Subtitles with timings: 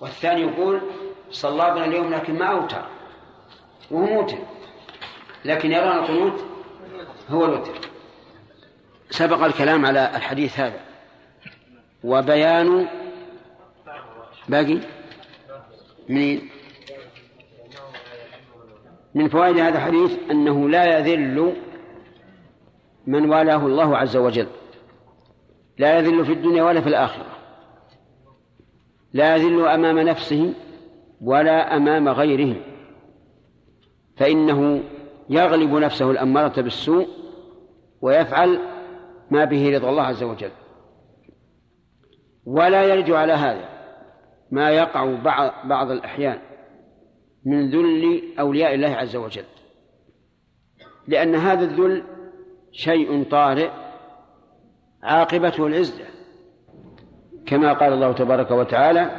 [0.00, 0.80] والثاني يقول
[1.30, 2.84] صلى بنا اليوم لكن ما أوتر
[3.90, 4.38] وهو موتر
[5.44, 6.44] لكن يرى القنوت
[7.30, 7.72] هو الوتر.
[9.10, 10.80] سبق الكلام على الحديث هذا.
[12.04, 12.88] وبيان
[14.48, 14.78] باقي؟
[16.08, 16.40] من
[19.14, 21.56] من فوائد هذا الحديث أنه لا يذل
[23.06, 24.48] من والاه الله عز وجل.
[25.78, 27.37] لا يذل في الدنيا ولا في الآخرة.
[29.12, 30.54] لا يذل أمام نفسه
[31.20, 32.56] ولا أمام غيره
[34.16, 34.82] فإنه
[35.28, 37.08] يغلب نفسه الأمارة بالسوء
[38.00, 38.60] ويفعل
[39.30, 40.50] ما به رضا الله عز وجل.
[42.46, 43.68] ولا يرجع على هذا
[44.50, 45.04] ما يقع
[45.64, 46.38] بعض الأحيان
[47.44, 49.44] من ذل أولياء الله عز وجل
[51.08, 52.04] لأن هذا الذل
[52.72, 53.70] شيء طارئ
[55.02, 56.04] عاقبته العزة.
[57.48, 59.10] كما قال الله تبارك وتعالى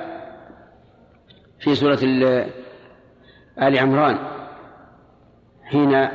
[1.60, 2.00] في سورة
[3.62, 4.18] آل عمران
[5.64, 6.10] حين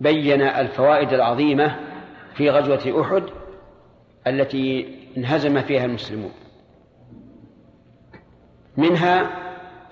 [0.00, 1.76] بين الفوائد العظيمة
[2.34, 3.22] في غزوة أحد
[4.26, 6.32] التي انهزم فيها المسلمون.
[8.76, 9.20] منها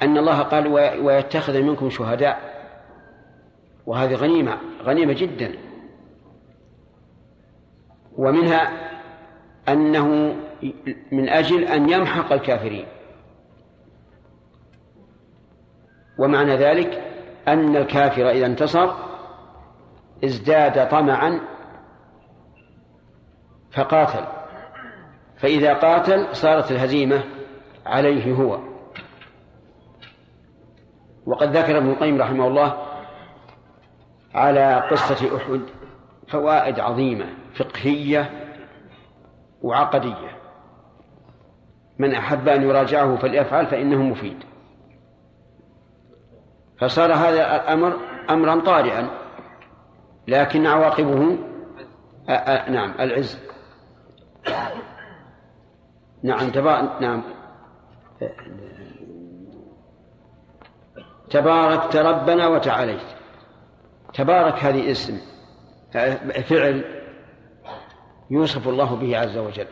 [0.02, 0.66] أن الله قال
[1.02, 2.38] ويتخذ منكم شهداء.
[3.86, 5.52] وهذه غنيمة غنيمة جدا.
[8.16, 8.90] ومنها
[9.68, 10.36] أنه
[11.12, 12.86] من أجل أن يمحق الكافرين.
[16.18, 17.02] ومعنى ذلك
[17.48, 18.94] أن الكافر إذا انتصر
[20.24, 21.40] ازداد طمعا
[23.72, 24.26] فقاتل.
[25.36, 27.24] فإذا قاتل صارت الهزيمة
[27.86, 28.58] عليه هو.
[31.26, 32.86] وقد ذكر ابن القيم رحمه الله
[34.34, 35.60] على قصة أحد
[36.28, 38.30] فوائد عظيمة فقهية
[39.62, 40.40] وعقدية.
[42.00, 44.44] من أحب أن يراجعه فليفعل فإنه مفيد.
[46.78, 47.96] فصار هذا الأمر
[48.30, 49.08] أمرا طارئا
[50.28, 51.38] لكن عواقبه
[52.68, 53.38] نعم العز.
[56.22, 56.98] نعم تبا...
[57.00, 57.22] نعم.
[61.30, 63.06] تباركت ربنا وتعاليت.
[64.14, 65.20] تبارك هذه اسم
[66.42, 66.84] فعل
[68.30, 69.66] يوصف الله به عز وجل.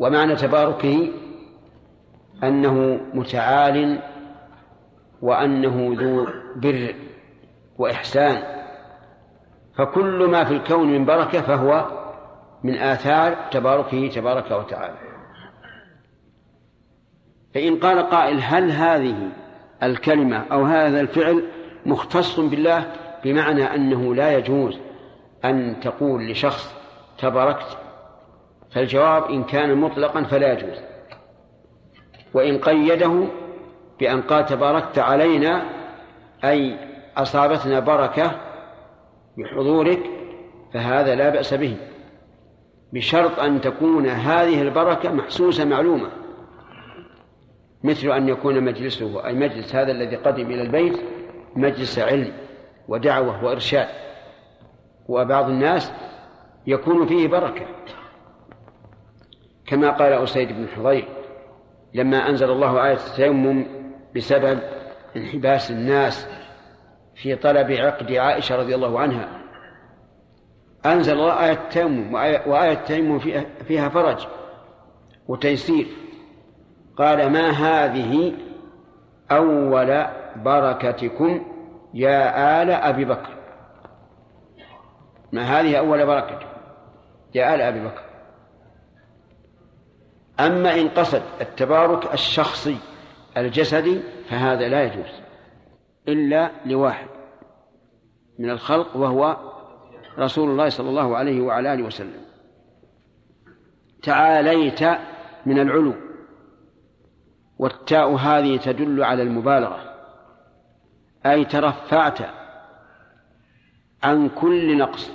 [0.00, 1.08] ومعنى تباركه
[2.44, 4.02] أنه متعال
[5.22, 6.94] وأنه ذو بر
[7.78, 8.42] وإحسان.
[9.76, 11.86] فكل ما في الكون من بركة فهو
[12.64, 14.98] من آثار تباركه تبارك وتعالى.
[17.54, 19.28] فإن قال قائل هل هذه
[19.82, 21.42] الكلمة أو هذا الفعل
[21.86, 22.92] مختص بالله
[23.24, 24.78] بمعنى أنه لا يجوز
[25.44, 26.74] أن تقول لشخص
[27.18, 27.79] تباركت
[28.74, 30.78] فالجواب إن كان مطلقا فلا يجوز.
[32.34, 33.24] وإن قيده
[34.00, 35.62] بأن قال تباركت علينا
[36.44, 36.76] أي
[37.16, 38.40] أصابتنا بركة
[39.38, 40.00] بحضورك
[40.74, 41.76] فهذا لا بأس به.
[42.92, 46.10] بشرط أن تكون هذه البركة محسوسة معلومة.
[47.84, 51.00] مثل أن يكون مجلسه أي مجلس هذا الذي قدم إلى البيت
[51.56, 52.32] مجلس علم
[52.88, 53.88] ودعوة وإرشاد.
[55.08, 55.92] وبعض الناس
[56.66, 57.66] يكون فيه بركة.
[59.70, 61.08] كما قال أسيد بن حضير
[61.94, 63.66] لما أنزل الله آية التيمم
[64.16, 64.58] بسبب
[65.16, 66.28] انحباس الناس
[67.14, 69.28] في طلب عقد عائشة رضي الله عنها.
[70.86, 72.14] أنزل الله آية التيمم
[72.46, 73.18] وآية التيمم
[73.68, 74.26] فيها, فرج
[75.28, 75.86] وتيسير.
[76.96, 78.32] قال ما هذه
[79.30, 80.06] أول
[80.36, 81.46] بركتكم
[81.94, 83.34] يا آل أبي بكر؟
[85.32, 86.38] ما هذه أول بركة؟
[87.34, 88.09] يا آل أبي بكر.
[90.46, 92.76] أما إن قصد التبارك الشخصي
[93.36, 95.20] الجسدي فهذا لا يجوز
[96.08, 97.06] إلا لواحد
[98.38, 99.36] من الخلق وهو
[100.18, 102.22] رسول الله صلى الله عليه وعلى آله وسلم.
[104.02, 104.82] تعاليت
[105.46, 105.94] من العلو
[107.58, 109.94] والتاء هذه تدل على المبالغة
[111.26, 112.18] أي ترفعت
[114.02, 115.10] عن كل نقص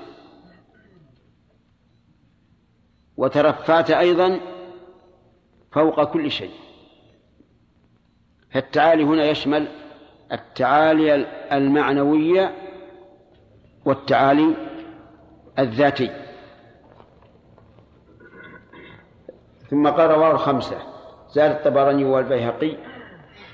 [3.18, 4.40] وترفعت أيضا
[5.76, 6.52] فوق كل شيء.
[8.52, 9.68] فالتعالي هنا يشمل
[10.32, 11.16] التعالي
[11.52, 12.56] المعنوية
[13.86, 14.54] والتعالي
[15.60, 16.12] الذاتي.
[19.70, 20.78] ثم قال رواه الخمسة
[21.30, 22.78] زاد الطبراني والبيهقي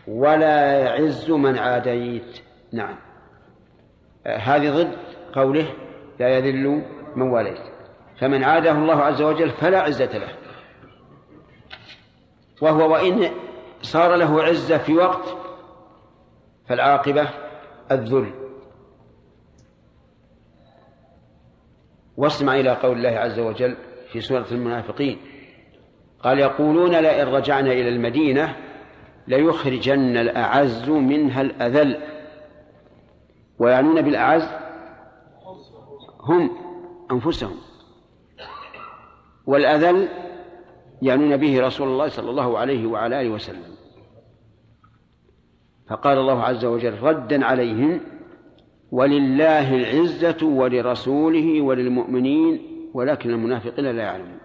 [0.07, 2.41] ولا يعز من عاديت.
[2.71, 2.95] نعم.
[4.25, 4.97] هذه ضد
[5.33, 5.65] قوله
[6.19, 6.83] لا يذل
[7.15, 7.61] من واليت.
[8.19, 10.40] فمن عاده الله عز وجل فلا عزة له.
[12.61, 13.31] وهو وإن
[13.81, 15.37] صار له عزة في وقت
[16.67, 17.29] فالعاقبة
[17.91, 18.31] الذل.
[22.17, 23.77] واسمع إلى قول الله عز وجل
[24.11, 25.17] في سورة المنافقين
[26.23, 28.57] قال يقولون لئن رجعنا إلى المدينة
[29.27, 32.01] ليخرجن الأعز منها الأذل.
[33.59, 34.49] ويعنون بالأعز
[36.19, 36.57] هم
[37.11, 37.55] أنفسهم.
[39.45, 40.07] والأذل
[41.01, 43.75] يعنون به رسول الله صلى الله عليه وعلى آله وسلم.
[45.87, 48.01] فقال الله عز وجل ردا عليهم
[48.91, 52.61] ولله العزة ولرسوله وللمؤمنين
[52.93, 54.39] ولكن المنافقين لا يعلمون.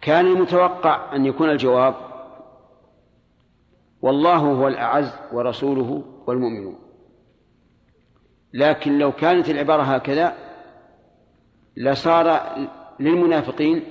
[0.00, 1.94] كان المتوقع أن يكون الجواب
[4.02, 6.78] والله هو الأعز ورسوله والمؤمنون.
[8.52, 10.36] لكن لو كانت العبارة هكذا
[11.76, 12.40] لصار
[13.00, 13.82] للمنافقين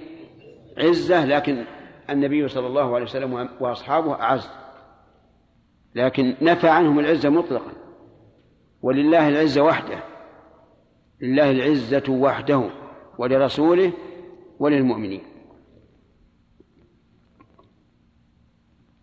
[0.77, 1.65] عزة لكن
[2.09, 4.49] النبي صلى الله عليه وسلم وأصحابه أعز.
[5.95, 7.71] لكن نفى عنهم العزة مطلقا.
[8.81, 9.99] ولله العزة وحده.
[11.21, 12.69] لله العزة وحده.
[13.17, 13.91] ولرسوله
[14.59, 15.21] وللمؤمنين.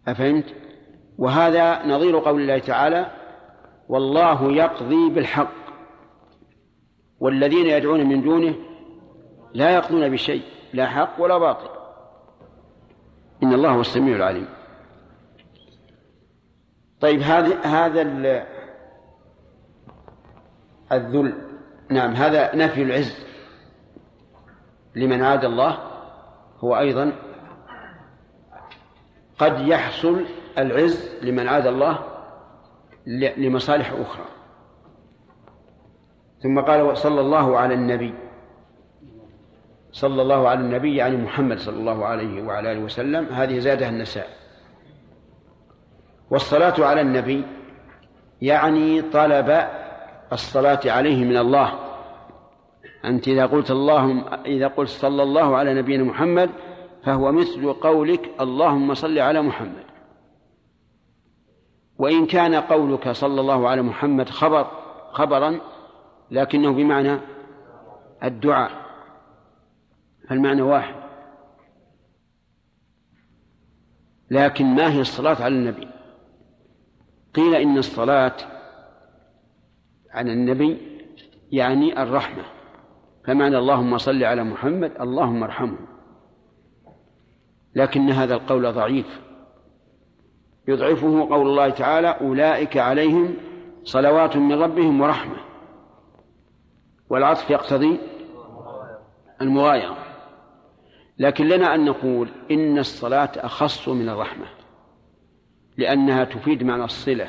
[0.09, 0.55] أفهمت؟
[1.19, 3.11] وهذا نظير قول الله تعالى
[3.89, 5.65] والله يقضي بالحق.
[7.21, 8.55] والذين يدعون من دونه
[9.55, 10.43] لا يقضون بشيء
[10.73, 11.69] لا حق ولا باطل.
[13.43, 14.49] إن الله هو السميع العليم.
[17.01, 18.03] طيب هذا هذا
[20.93, 21.35] الذل.
[21.91, 23.27] نعم هذا نفي العز.
[24.95, 25.79] لمن عاد الله
[26.59, 27.13] هو أيضا
[29.39, 30.25] قد يحصل
[30.59, 31.99] العز لمن عاد الله
[33.37, 34.25] لمصالح أخرى.
[36.43, 38.15] ثم قال صلى الله على النبي.
[39.95, 44.29] صلى الله على النبي يعني محمد صلى الله عليه وعلى آله وسلم هذه زادها النساء.
[46.31, 47.45] والصلاة على النبي
[48.43, 49.69] يعني طلب
[50.33, 51.75] الصلاة عليه من الله.
[53.05, 56.51] أنت إذا قلت اللهم إذا قلت صلى الله على نبينا محمد
[57.05, 59.85] فهو مثل قولك اللهم صل على محمد.
[61.99, 64.67] وإن كان قولك صلى الله على محمد خبر
[65.13, 65.61] خبرا
[66.31, 67.19] لكنه بمعنى
[68.25, 68.84] الدعاء.
[70.29, 70.95] فالمعنى واحد.
[74.31, 75.89] لكن ما هي الصلاة على النبي؟
[77.35, 78.37] قيل إن الصلاة
[80.11, 80.79] على النبي
[81.53, 82.45] يعني الرحمة.
[83.25, 85.79] فمعنى اللهم صل على محمد اللهم ارحمه.
[87.75, 89.21] لكن هذا القول ضعيف.
[90.69, 93.35] يضعفه قول الله تعالى أولئك عليهم
[93.85, 95.37] صلوات من ربهم ورحمة.
[97.11, 97.99] والعطف يقتضي
[99.41, 100.04] المغايرة.
[101.19, 104.47] لكن لنا أن نقول إن الصلاة أخص من الرحمة
[105.77, 107.29] لأنها تفيد معنى الصلة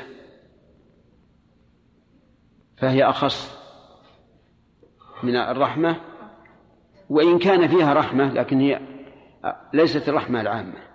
[2.76, 3.58] فهي أخص
[5.22, 5.96] من الرحمة
[7.10, 8.80] وإن كان فيها رحمة لكن هي
[9.72, 10.86] ليست الرحمة العامة.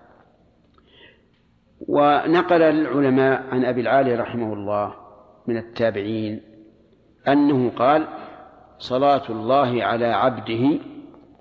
[1.88, 4.94] ونقل العلماء عن أبي العالي رحمه الله
[5.48, 6.42] من التابعين
[7.28, 8.08] أنه قال
[8.80, 10.80] صلاة الله على عبده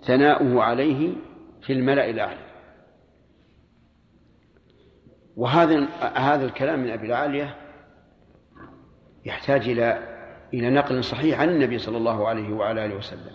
[0.03, 1.13] ثناؤه عليه
[1.63, 2.51] في الملأ الأعلى.
[5.37, 7.57] وهذا هذا الكلام من أبي العالية
[9.25, 10.17] يحتاج إلى
[10.55, 13.33] إلى نقل صحيح عن النبي صلى الله عليه وعلى آله وسلم.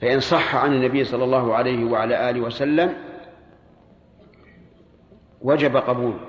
[0.00, 2.94] فإن صح عن النبي صلى الله عليه وعلى آله وسلم
[5.40, 6.20] وجب قبوله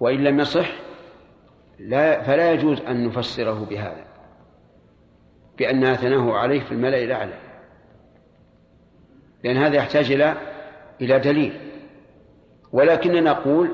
[0.00, 0.70] وإن لم يصح
[1.78, 4.04] لا فلا يجوز أن نفسره بهذا
[5.58, 7.47] بأنها ثناه عليه في الملأ الأعلى.
[9.44, 10.36] لأن هذا يحتاج إلى
[11.00, 11.60] إلى دليل.
[12.72, 13.70] ولكننا نقول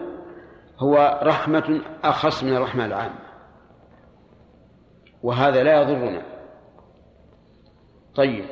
[0.78, 3.18] هو رحمة أخص من الرحمة العامة.
[5.22, 6.22] وهذا لا يضرنا.
[8.14, 8.44] طيب.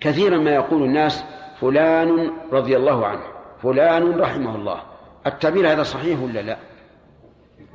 [0.00, 1.24] كثيرا ما يقول الناس
[1.60, 3.22] فلان رضي الله عنه
[3.62, 4.80] فلان رحمه الله.
[5.26, 6.56] التعبير هذا صحيح ولا لا؟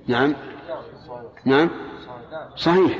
[0.07, 0.35] نعم.
[1.45, 1.69] نعم.
[2.55, 2.99] صحيح.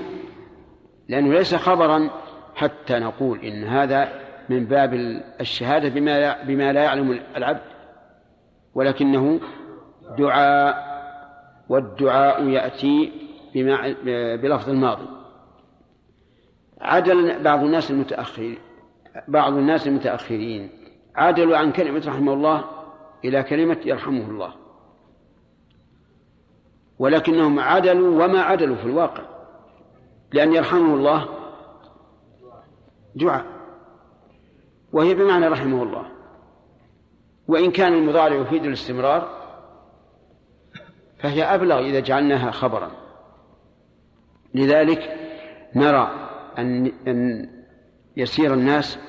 [1.07, 2.09] لأنه ليس خبرا
[2.55, 4.93] حتى نقول إن هذا من باب
[5.41, 7.61] الشهادة بما بما لا يعلم العبد
[8.75, 9.39] ولكنه
[10.17, 10.89] دعاء
[11.69, 13.11] والدعاء يأتي
[14.41, 15.07] بلفظ الماضي.
[16.81, 18.57] عدل بعض الناس المتأخرين
[19.27, 20.69] بعض الناس المتأخرين
[21.15, 22.63] عدلوا عن كلمة رحمه الله
[23.25, 24.53] إلى كلمة يرحمه الله.
[26.99, 29.23] ولكنهم عدلوا وما عدلوا في الواقع
[30.33, 31.25] لأن يرحمه الله
[33.15, 33.58] دعاء.
[34.93, 36.05] وهي بمعنى رحمه الله.
[37.47, 39.29] وإن كان المضارع يفيد الاستمرار
[41.19, 42.91] فهي أبلغ إذا جعلناها خبرا.
[44.53, 45.17] لذلك
[45.75, 47.49] نرى أن أن
[48.17, 48.99] يسير الناس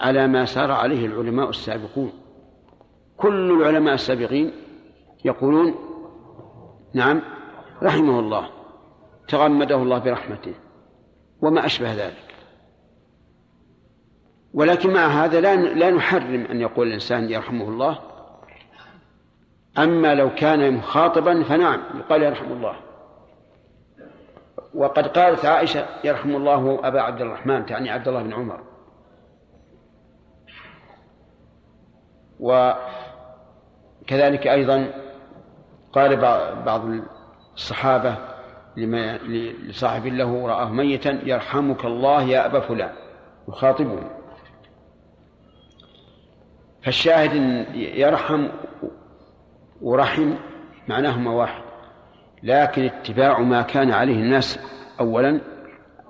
[0.00, 2.12] على ما سار عليه العلماء السابقون.
[3.16, 4.52] كل العلماء السابقين
[5.24, 5.74] يقولون
[6.94, 7.22] نعم
[7.82, 8.48] رحمه الله
[9.28, 10.54] تغمده الله برحمته
[11.42, 12.31] وما أشبه ذلك.
[14.54, 17.98] ولكن مع هذا لا لا نحرم أن يقول الإنسان يرحمه الله.
[19.78, 22.74] أما لو كان مخاطبا فنعم يقال يرحم الله.
[24.74, 28.60] وقد قالت عائشة يرحم الله أبا عبد الرحمن تعني عبد الله بن عمر.
[32.40, 34.90] وكذلك أيضا
[35.92, 36.16] قال
[36.64, 36.82] بعض
[37.54, 38.16] الصحابة
[38.76, 42.92] لصاحب له رآه ميتا يرحمك الله يا أبا فلان
[43.48, 43.98] يخاطبه
[46.82, 47.34] فالشاهد
[47.74, 48.48] يرحم
[49.82, 50.34] ورحم
[50.88, 51.62] معناهما واحد
[52.42, 54.58] لكن اتباع ما كان عليه الناس
[55.00, 55.40] أولا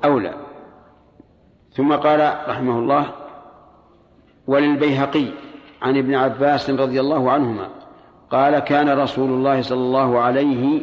[0.04, 0.34] أولى.
[1.76, 3.06] ثم قال رحمه الله
[4.46, 5.26] وللبيهقي
[5.82, 7.68] عن ابن عباس رضي الله عنهما
[8.30, 10.80] قال كان رسول الله صلى الله عليه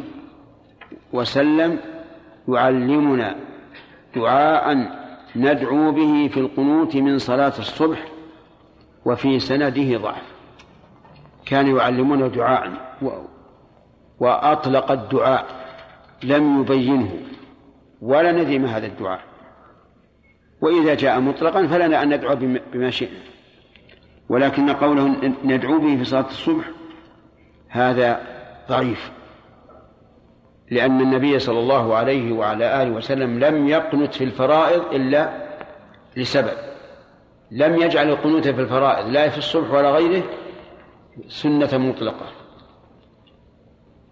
[1.12, 1.78] وسلم
[2.48, 3.36] يعلمنا
[4.16, 4.90] دعاء
[5.36, 7.98] ندعو به في القنوت من صلاة الصبح
[9.04, 10.22] وفي سنده ضعف.
[11.46, 12.70] كان يعلمنا دعاء
[14.18, 15.46] وأطلق الدعاء
[16.22, 17.12] لم يبينه
[18.00, 19.20] ولا ما هذا الدعاء.
[20.60, 22.36] وإذا جاء مطلقا فلنا أن ندعو
[22.72, 23.18] بما شئنا.
[24.28, 26.64] ولكن قوله ندعو به في صلاة الصبح
[27.68, 28.20] هذا
[28.68, 29.12] ضعيف.
[30.70, 35.30] لأن النبي صلى الله عليه وعلى آله وسلم لم يقنت في الفرائض إلا
[36.16, 36.69] لسبب.
[37.50, 40.22] لم يجعل القنوت في الفرائض لا في الصبح ولا غيره
[41.28, 42.26] سنة مطلقة.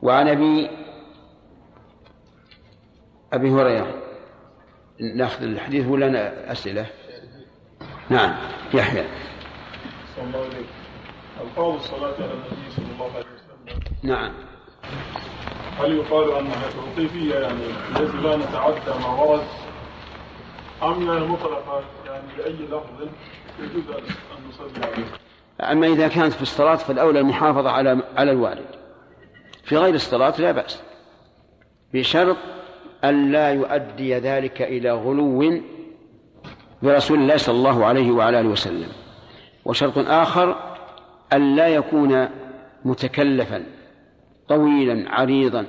[0.02, 0.70] وعن أبي
[3.32, 3.94] أبي هريرة.
[5.14, 6.86] نأخذ الحديث ولا أسئلة؟
[8.10, 8.36] نعم
[8.74, 9.04] يحيى.
[10.16, 10.64] صلى الله عليه
[11.40, 13.80] ألفاظ الصلاة على النبي صلى الله عليه وسلم.
[14.02, 14.32] نعم.
[15.78, 19.40] هل يقال أنها توقيفية؟ يعني التي لا نتعدى ما ورد
[20.82, 21.02] أم
[22.06, 25.04] يعني بأي لفظ أن نصلي عليه؟
[25.72, 28.66] أما إذا كانت في الصلاة فالأولى المحافظة على على الوالد.
[29.64, 30.82] في غير الصلاة لا بأس.
[31.94, 32.36] بشرط
[33.04, 35.60] أن لا يؤدي ذلك إلى غلو
[36.82, 38.88] برسول الله صلى الله عليه وعلى آله وسلم.
[39.64, 40.56] وشرط آخر
[41.32, 42.28] أن لا يكون
[42.84, 43.64] متكلفا
[44.48, 45.66] طويلا عريضا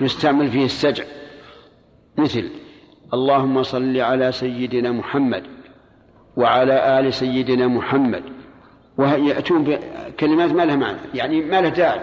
[0.00, 1.04] يستعمل فيه السجع.
[2.18, 2.50] مثل
[3.14, 5.42] اللهم صل على سيدنا محمد
[6.36, 8.22] وعلى آل سيدنا محمد.
[8.98, 12.00] ويأتون بكلمات ما لها معنى يعني ما لها داعي.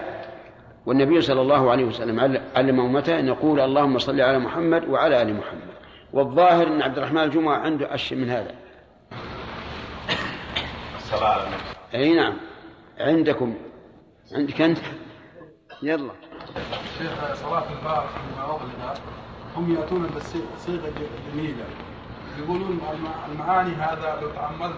[0.86, 5.34] والنبي صلى الله عليه وسلم علم أمته أن يقول اللهم صل على محمد وعلى آل
[5.34, 5.74] محمد.
[6.12, 8.54] والظاهر أن عبد الرحمن الجمعة عنده أشياء من هذا.
[10.96, 12.04] الصلاة على النبي.
[12.04, 12.34] أي نعم.
[13.00, 13.54] عندكم.
[14.32, 14.78] عندك أنت؟
[15.82, 16.10] يلا.
[16.98, 19.00] شيخ صلاة الفارق فيما أغلق
[19.56, 20.06] هم يأتون
[20.56, 20.92] بصيغة
[21.32, 21.64] جميلة.
[22.38, 22.80] يقولون
[23.32, 24.76] المعاني هذا لو تأملت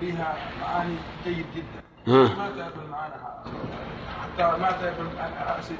[0.00, 1.82] فيها معاني جيد جدا.
[2.06, 3.14] ما تعرف المعاني
[4.22, 5.72] حتى ما تعرف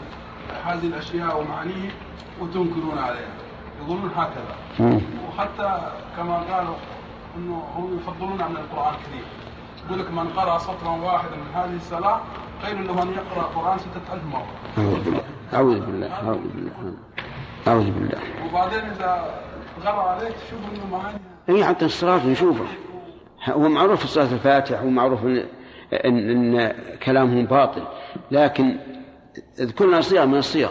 [0.64, 1.90] هذه الأشياء ومعانيه
[2.40, 3.34] وتنكرون عليها.
[3.80, 4.56] يقولون هكذا.
[5.28, 6.74] وحتى كما قالوا
[7.36, 9.24] إنه هم يفضلون عن القرآن الكريم.
[9.86, 12.20] يقول لك من قرأ سطرا واحدا من هذه الصلاة
[12.62, 14.46] خير له أن يقرأ القرآن ستة ألف مرة.
[15.54, 16.72] أعوذ بالله أعوذ بالله.
[17.68, 18.18] أعوذ بالله.
[18.44, 19.34] وبعدين إذا
[19.84, 21.18] قرأ عليك تشوف أنه معاني
[21.48, 22.64] أي حتى الصلاة نشوفه
[23.48, 25.46] هو معروف في صلاة الفاتح ومعروف إن,
[25.92, 27.82] إن, إن كلامهم باطل.
[28.30, 28.76] لكن
[29.60, 30.70] اذكر لنا صيغة من الصيغ.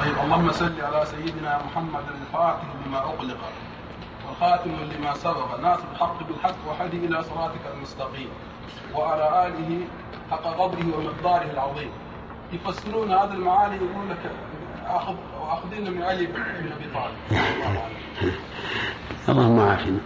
[0.00, 3.38] طيب اللهم صل على سيدنا محمد الفاتح لما أغلق
[4.28, 5.60] والخاتم لما سبق.
[5.60, 8.28] ناصر الحق بالحق وحدي إلى صراطك المستقيم.
[8.94, 9.80] وعلى آله
[10.30, 11.90] حق قدره ومقداره العظيم.
[12.52, 14.30] يفسرون هذه المعاني يقول لك
[14.86, 16.40] أخذ وأخذين من علي بن
[16.72, 17.16] أبي طالب.
[19.28, 19.98] اللهم عافنا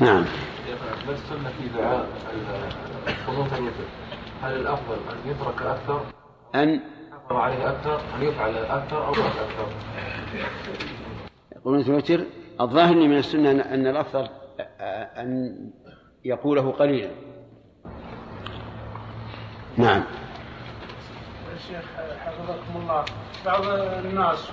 [0.00, 0.24] نعم.
[1.06, 2.08] ما السنة في دعاء
[3.28, 3.62] الوتر
[4.42, 6.00] هل الأفضل أن يترك أكثر؟
[6.54, 6.80] أن؟
[7.30, 9.66] عليه أكثر؟ أن يفعل أو يفعل أكثر؟
[11.64, 12.24] قنوت الوتر
[12.60, 14.28] الظاهر من السنة أن الأفضل
[15.16, 15.56] أن
[16.24, 17.10] يقوله قليلا.
[19.76, 20.02] نعم.
[21.62, 21.84] الشيخ
[22.18, 23.04] حفظكم الله.
[23.46, 23.62] بعض
[24.04, 24.50] الناس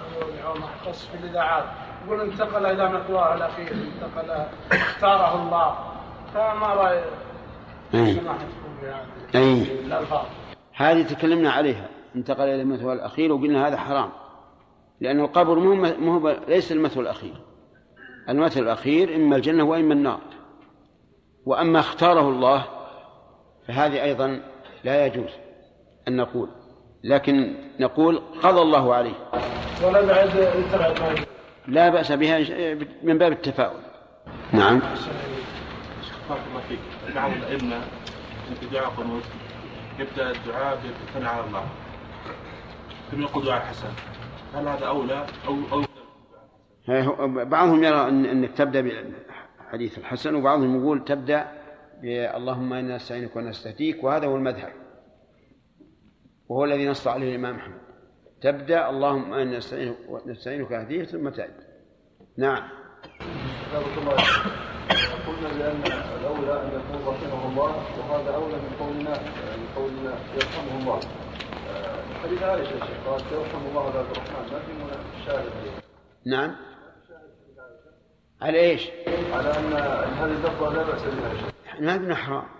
[0.86, 1.64] خص في الإذاعات
[2.06, 5.76] يقول انتقل إلى مثواه الأخير انتقل اختاره الله.
[6.34, 7.04] فما رأي؟
[7.94, 8.16] أي.
[8.16, 10.26] سماحتكم بهذه أي الألفاظ؟
[10.76, 14.10] هذه تكلمنا عليها انتقل إلى المثوى الأخير وقلنا هذا حرام.
[15.02, 17.42] لأن القبر مو مو ليس المثوى الأخير.
[18.30, 20.22] المثل الأخير إما الجنة وإما النار.
[21.46, 22.66] وأما اختاره الله
[23.68, 24.42] فهذه أيضا
[24.84, 25.30] لا يجوز
[26.08, 26.50] أن نقول.
[27.04, 29.14] لكن نقول قضى الله عليه.
[29.84, 31.26] ولا بعد انتقل
[31.68, 32.40] لا بأس بها
[33.04, 33.80] من باب التفاؤل.
[34.54, 34.80] نعم.
[36.30, 36.80] بارك الله فيك.
[37.16, 37.80] بعض الأئمة
[38.60, 39.24] في دعاء قنوت
[40.00, 41.64] يبدأ الدعاء بالثناء على الله.
[43.12, 43.88] ثم يقول دعاء حسن
[44.56, 45.84] هل هذا أولى أو أو
[46.86, 48.82] هي هو- بعضهم يرى أن أنك تبدأ
[49.70, 51.48] بحديث الحسن وبعضهم يقول تبدأ
[52.04, 54.72] اللهم إنا نستعينك ونستهديك وهذا هو المذهب.
[56.50, 57.80] وهو الذي نص عليه الإمام أحمد.
[58.42, 61.54] تبدأ اللهم إنا نستعينك ونستهديك ثم تعد
[62.38, 62.70] نعم.
[65.28, 65.84] قلنا بأن
[66.20, 69.14] الأولى أن يقول رحمه الله وهذا أولى من قولنا
[69.58, 71.00] من قولنا يرحمه الله.
[71.70, 75.72] آه، حديث عائشة يا شيخ قال يرحم الله ابا عبد الرحمن ما في شاهد عليه؟
[76.26, 76.56] نعم.
[78.42, 78.90] على إيش؟
[79.34, 79.74] على أن
[80.14, 82.59] هذه اللفظة لا بأس بها ما قلنا حرام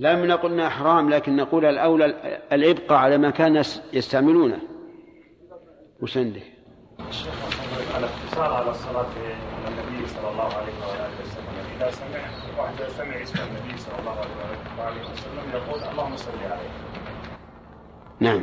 [0.00, 2.06] لا من قلنا حرام لكن نقول الأولى
[2.52, 4.58] الإبقاء على ما كان يستعملونه.
[6.02, 6.42] وش عندك؟
[7.98, 9.06] الاقتصار على الصلاة
[9.64, 11.44] على النبي صلى الله عليه وآله وسلم.
[11.76, 12.20] إذا سمع
[12.58, 14.16] واحد سمع اسم النبي صلى الله
[14.78, 16.70] عليه وسلم يقول اللهم صل عليه.
[18.20, 18.42] نعم.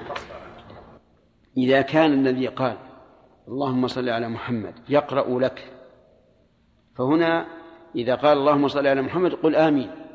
[1.57, 2.77] إذا كان الذي قال
[3.47, 5.71] اللهم صل على محمد يقرأ لك.
[6.97, 7.45] فهنا
[7.95, 10.06] إذا قال اللهم صل على محمد قل آمين.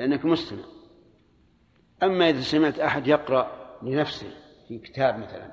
[0.00, 0.62] لأنك مستمع.
[2.02, 3.50] أما إذا سمعت أحد يقرأ
[3.82, 4.26] لنفسه
[4.68, 5.52] في كتاب مثلا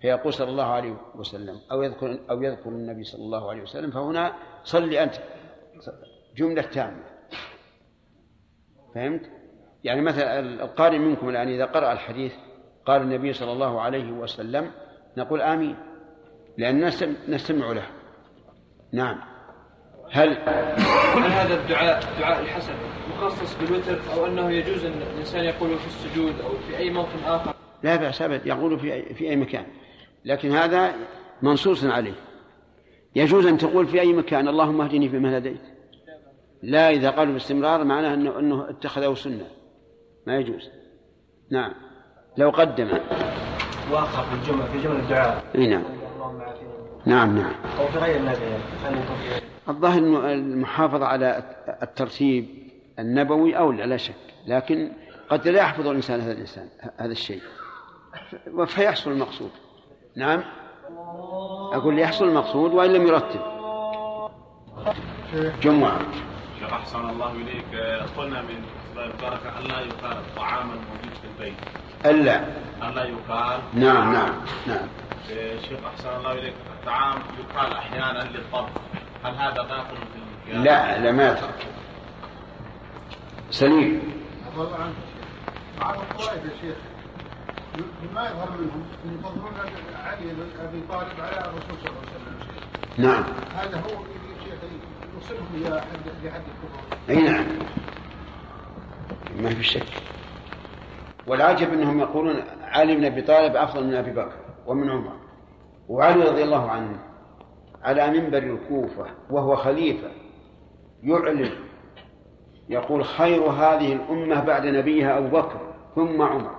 [0.00, 4.32] فيقول صلى الله عليه وسلم أو يذكر أو يذكر النبي صلى الله عليه وسلم فهنا
[4.64, 5.14] صل أنت
[6.36, 7.04] جملة تامة.
[8.94, 9.30] فهمت؟
[9.84, 12.32] يعني مثلا القارئ منكم الآن إذا قرأ الحديث
[12.86, 14.70] قال النبي صلى الله عليه وسلم
[15.16, 15.76] نقول آمين
[16.58, 16.84] لأن
[17.28, 17.86] نستمع له.
[18.92, 19.33] نعم.
[20.14, 20.28] هل
[21.18, 22.72] هل هذا الدعاء دعاء الحسن
[23.10, 27.54] مخصص بالوتر أو أنه يجوز أن الإنسان يقوله في السجود أو في أي موطن آخر؟
[27.82, 29.66] لا بأس أبد يقول في أي, في أي مكان.
[30.24, 30.92] لكن هذا
[31.42, 32.14] منصوص عليه.
[33.14, 35.60] يجوز أن تقول في أي مكان اللهم اهدني فيمن هديت.
[36.62, 39.46] لا إذا قالوا باستمرار معناه أنه, أنه اتخذه سنة.
[40.26, 40.70] ما يجوز.
[41.50, 41.72] نعم.
[42.36, 42.88] لو قدم.
[43.92, 45.44] واخر في الجمله في جمله الدعاء.
[45.54, 45.84] أي نعم.
[47.06, 47.52] نعم نعم.
[47.80, 48.38] أو في غير النبي
[49.68, 51.42] الظاهر أنه المحافظة على
[51.82, 52.48] الترتيب
[52.98, 54.14] النبوي أولى لا شك.
[54.46, 54.92] لكن
[55.28, 57.40] قد لا يحفظ الإنسان هذا الإنسان هذا الشيء.
[58.66, 59.50] فيحصل المقصود.
[60.16, 60.42] نعم؟
[61.72, 63.40] أقول يحصل المقصود وإن لم يرتب.
[65.62, 65.98] جمعة
[66.60, 67.64] شيخ أحسن الله إليك.
[67.74, 71.56] آه، قلنا من اسباب البركه الا يقال الطعام الموجود في البيت.
[72.06, 72.44] ألا.
[72.82, 73.60] الا يقال.
[73.74, 74.34] نعم نعم
[74.66, 74.88] نعم.
[75.68, 76.54] شيخ أحسن الله إليك.
[76.80, 78.70] الطعام يقال أحيانا للطبخ.
[79.24, 81.48] هل هذا داخل في؟ لا لا ما يدخل.
[83.50, 84.02] سليم.
[84.56, 84.94] والله عنك
[85.80, 86.76] بعض الطوائف يا شيخ.
[88.14, 89.52] ما يظهر منهم أن يفضلون
[90.04, 92.34] علي بن أبي طالب على الرسول صلى الله عليه وسلم
[92.98, 93.24] نعم.
[93.54, 94.02] هذا هو
[95.14, 97.46] يوصلهم إلى حد لحد الكفر أي نعم.
[99.40, 99.86] ما في شك.
[101.26, 105.12] والعجب أنهم يقولون علي بن أبي طالب أفضل من أبي بكر ومن عمر.
[105.88, 106.98] وعلي رضي الله عنه.
[107.84, 110.10] على منبر الكوفة وهو خليفة
[111.02, 111.50] يعلن
[112.68, 116.50] يقول خير هذه الأمة بعد نبيها أبو بكر ثم عمر.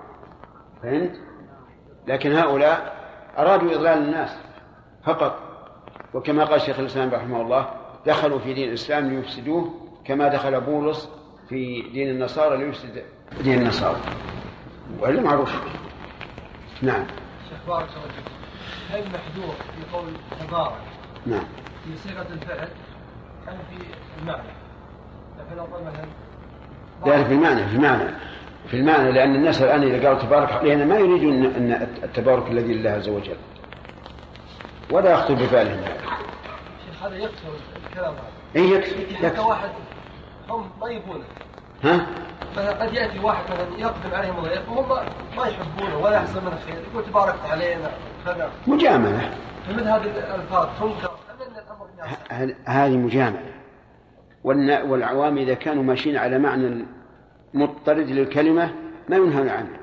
[0.83, 1.19] فهمت؟
[2.07, 2.95] لكن هؤلاء
[3.37, 4.37] أرادوا إضلال الناس
[5.03, 5.39] فقط.
[6.13, 7.69] وكما قال شيخ الإسلام رحمه الله
[8.05, 9.73] دخلوا في دين الإسلام ليفسدوه
[10.05, 11.09] كما دخل بولس
[11.49, 13.03] في دين النصارى ليفسد
[13.43, 13.97] دين النصارى.
[14.99, 15.55] وإلا معروف.
[16.81, 17.05] نعم.
[17.49, 18.25] شيخ بارك الله
[18.89, 20.07] هل محذور في قول
[20.47, 20.94] تبارك
[21.25, 21.43] نعم.
[21.85, 22.67] في صيغة الفعل
[23.47, 23.85] ام في
[24.21, 24.41] المعنى؟
[25.39, 25.65] مثلا
[27.05, 28.03] ذلك في المعنى في المعنى.
[28.67, 32.89] في المعنى لأن الناس الآن إذا قالوا تبارك علينا ما يريدون أن التبارك الذي لله
[32.89, 33.35] عز وجل.
[34.91, 35.97] ولا يخطر ببالهم هذا
[36.85, 37.49] شيخ هذا يكثر
[37.89, 38.23] الكلام هذا.
[38.55, 39.69] إيه يكفي حتى واحد
[40.49, 41.23] هم ما يبونه.
[41.83, 42.05] ها؟
[42.51, 44.89] مثلا قد يأتي واحد مثلا يقدم عليهم ضيف وهم
[45.37, 47.91] ما يحبونه ولا يحسن من الخير يقول تبارك علينا
[48.25, 48.49] كذا.
[48.67, 49.31] مجاملة.
[49.67, 51.94] فمثل هذه الألفاظ؟ تنكر ام ان الامر ناس ه-
[52.65, 53.53] هذه مجاملة.
[54.43, 56.85] والنا- والعوام إذا كانوا ماشيين على معنى
[57.53, 58.73] مضطرد للكلمة
[59.09, 59.79] ما ينهون عنها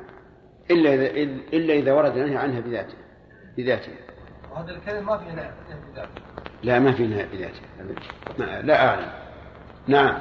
[0.71, 1.07] إلا إذا
[1.53, 2.95] إلا إذا ورد النهي عنها بذاته
[3.57, 3.93] بذاته.
[4.53, 5.51] وهذا الكلمة ما فيه نهي
[5.93, 6.23] بذاته.
[6.63, 7.61] لا ما في نهاية بذاته.
[8.39, 9.13] ما- لا أعلم.
[9.87, 10.19] نعم.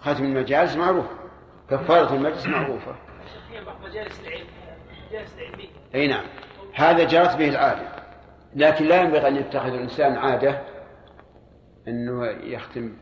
[0.00, 1.06] ختم المجالس معروف.
[1.70, 2.94] كفارة المجلس معروفة.
[3.84, 4.46] مجالس العلم
[5.10, 5.77] مجالس العلمية.
[5.94, 6.24] أي نعم.
[6.74, 7.88] هذا جرت به العادة.
[8.56, 10.62] لكن لا ينبغي أن يتخذ الإنسان عادة
[11.88, 12.92] أنه يختم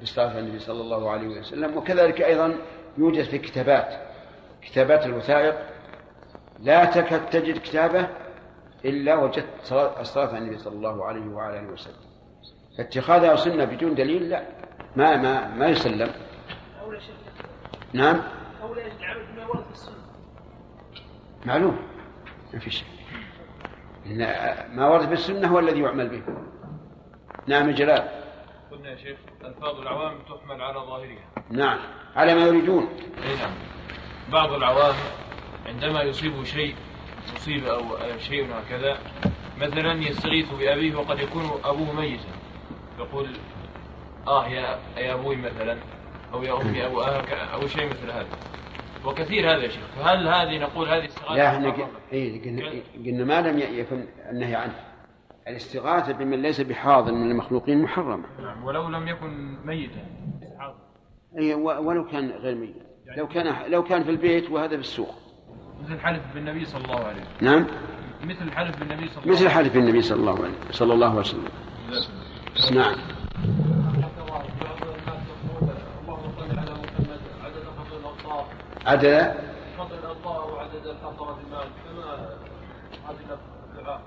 [0.00, 1.76] بالصلاة على النبي صلى الله عليه وسلم.
[1.76, 2.56] وكذلك أيضا
[2.98, 3.94] يوجد في كتابات
[4.62, 5.54] كتابات الوثائق
[6.58, 8.08] لا تكاد تجد كتابة
[8.84, 11.94] إلا وجدت صلاة- الصلاة على النبي صلى الله عليه وعلى آله وسلم.
[12.78, 14.42] فاتخاذها سنة بدون دليل؟ لا.
[14.96, 16.10] ما ما ما يسلم.
[16.82, 16.98] أولى
[17.92, 18.22] نعم.
[18.62, 19.94] أولى يجب العمل بما ورد في السنة.
[21.46, 21.78] معلوم.
[22.52, 22.88] ما في شيء.
[24.06, 24.18] إن
[24.76, 26.22] ما ورد بالسنة هو الذي يعمل به.
[27.46, 28.08] نعم جلال.
[28.70, 31.24] قلنا يا شيخ ألفاظ العوام تحمل على ظاهرها.
[31.50, 31.78] نعم.
[32.16, 32.88] على ما يريدون.
[33.24, 33.50] أي نعم.
[34.32, 34.94] بعض العوام
[35.66, 36.74] عندما يصيبه شيء
[37.34, 37.84] مصيبة أو
[38.18, 38.98] شيء هكذا
[39.60, 42.28] مثلا يستغيث بأبيه وقد يكون أبوه ميتا.
[42.98, 43.28] يقول
[44.26, 45.78] آه يا يا أبوي مثلا.
[46.34, 46.84] أو يا أمي.
[46.86, 48.26] أو أهك أو شيء مثل هذا.
[49.08, 49.84] وكثير هذا يا شيخ.
[49.96, 51.74] فهل هذه نقول هذه استغاثة لا إحنا
[52.12, 52.42] إيه
[53.06, 54.74] قلنا ما لم يكن النهي عنه.
[55.48, 58.24] الاستغاثة بمن ليس بحاضر من المخلوقين محرمة.
[58.42, 60.00] نعم ولو لم يكن ميتا.
[61.54, 62.74] و- ولو كان غير ميت.
[63.16, 65.14] لو كان لو كان في البيت وهذا في السوق.
[65.84, 67.48] مثل الحلف بالنبي صلى الله عليه وسلم.
[67.50, 67.66] نعم؟
[68.24, 71.18] مثل الحلف بالنبي صلى الله مثل عليه حلف النبي صلى الله عليه صلى الله عليه
[71.20, 71.44] وسلم.
[72.56, 72.94] وسلم نعم
[76.02, 78.44] اللهم صل على محمد عدد خطر
[78.88, 79.34] الأبطال عدد؟
[79.78, 82.36] خطر الأبطال وعدد الحصرة المال كما
[83.08, 83.38] هذه
[83.78, 84.00] الدعاء.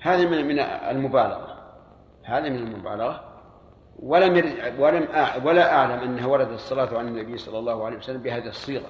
[0.00, 1.58] هذه من من المبالغة.
[2.24, 3.24] هذه من المبالغة.
[3.98, 5.08] ولم يرد ولم
[5.44, 8.88] ولا أعلم أنها وردت الصلاة على النبي صلى الله عليه وسلم بهذه الصيغة.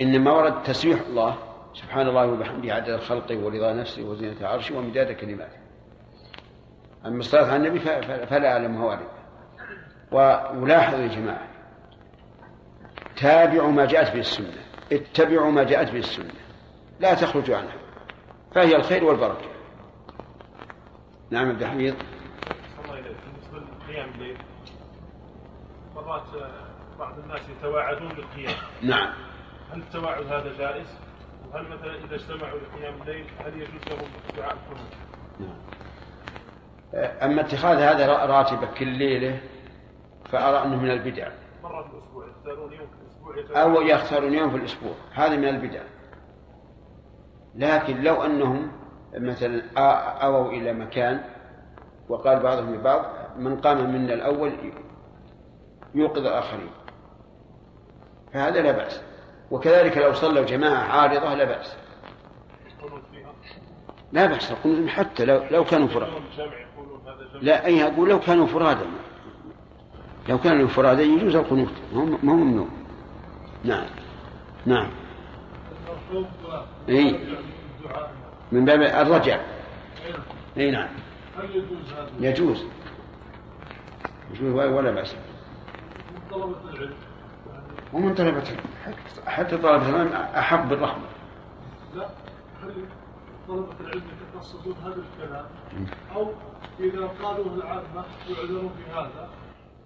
[0.00, 1.36] إنما ورد تسبيح الله
[1.74, 5.58] سبحان الله وبحمده عدد خلقه ورضا نفسه وزينة عرشه ومداد كلماته.
[7.06, 7.78] أما الصلاة على النبي
[8.26, 9.06] فلا أعلمها واردة
[10.60, 11.55] ولاحظوا يا جماعة
[13.16, 14.64] تابعوا ما جاءت به السنة.
[14.92, 16.34] اتبعوا ما جاءت به السنة.
[17.00, 17.76] لا تخرجوا عنها.
[18.54, 19.48] فهي الخير والبركة.
[21.30, 21.94] نعم عبد الحميد.
[22.86, 24.36] بالنسبة للقيام الليل
[25.96, 26.50] مرات آه،
[26.98, 28.54] بعض الناس يتواعدون بالقيام.
[28.82, 29.14] نعم.
[29.72, 30.86] هل التواعد هذا جائز؟
[31.52, 34.92] وهل مثلا إذا اجتمعوا لقيام الليل هل يجوز لهم دعاء القنوت؟
[37.22, 39.40] أما اتخاذ هذا راتبة كل ليلة
[40.32, 41.28] فأرى أنه من البدع.
[41.62, 42.88] مرة في الأسبوع يختارون يوم
[43.56, 43.80] أو.
[43.80, 44.92] يختارون يوم في الأسبوع.
[45.12, 45.80] هذا من البدع.
[47.54, 48.72] لكن لو أنهم
[49.14, 49.62] مثلا
[50.24, 51.20] أووا إلى مكان
[52.08, 53.04] وقال بعضهم لبعض
[53.38, 54.52] من قام منا الأول
[55.94, 56.70] يوقظ الآخرين.
[58.32, 59.02] فهذا لا بأس.
[59.50, 61.76] وكذلك لو صلوا جماعة عارضة لا بأس.
[64.12, 64.50] لا بأس.
[64.50, 66.12] القنوت حتى لو لو كانوا فرادى
[67.40, 68.84] لا أي أقول لو كانوا فرادى
[70.28, 71.72] لو كانوا فرادى يجوز القنوت.
[71.92, 72.66] ما هو ممنوع.
[73.66, 73.86] نعم.
[74.66, 74.90] نعم.
[76.10, 76.66] الدعاء
[78.52, 79.40] من باب الرجع.
[80.56, 80.88] إي نعم.
[81.38, 82.64] هل يجوز هذا؟ يجوز.
[84.42, 85.14] ولا بأس.
[85.14, 86.94] من طلبة العلم.
[87.92, 88.60] ومن طلبة العلم.
[89.26, 91.04] حتى طلبة العلم أحب بالرحمة.
[91.94, 92.08] لا.
[92.62, 92.74] هل
[93.48, 94.02] طلبة العلم
[94.34, 95.46] يتقصدون هذا الكلام؟
[96.16, 96.32] أو
[96.80, 99.28] إذا قالوه العامة يعذرون بهذا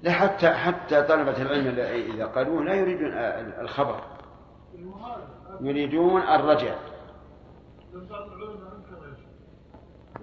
[0.02, 1.78] لا حتى حتى طلبة العلم
[2.14, 3.12] إذا قالوه لا يريدون
[3.60, 4.00] الخبر.
[4.74, 5.22] المهارة
[5.60, 6.74] يريدون الرجع.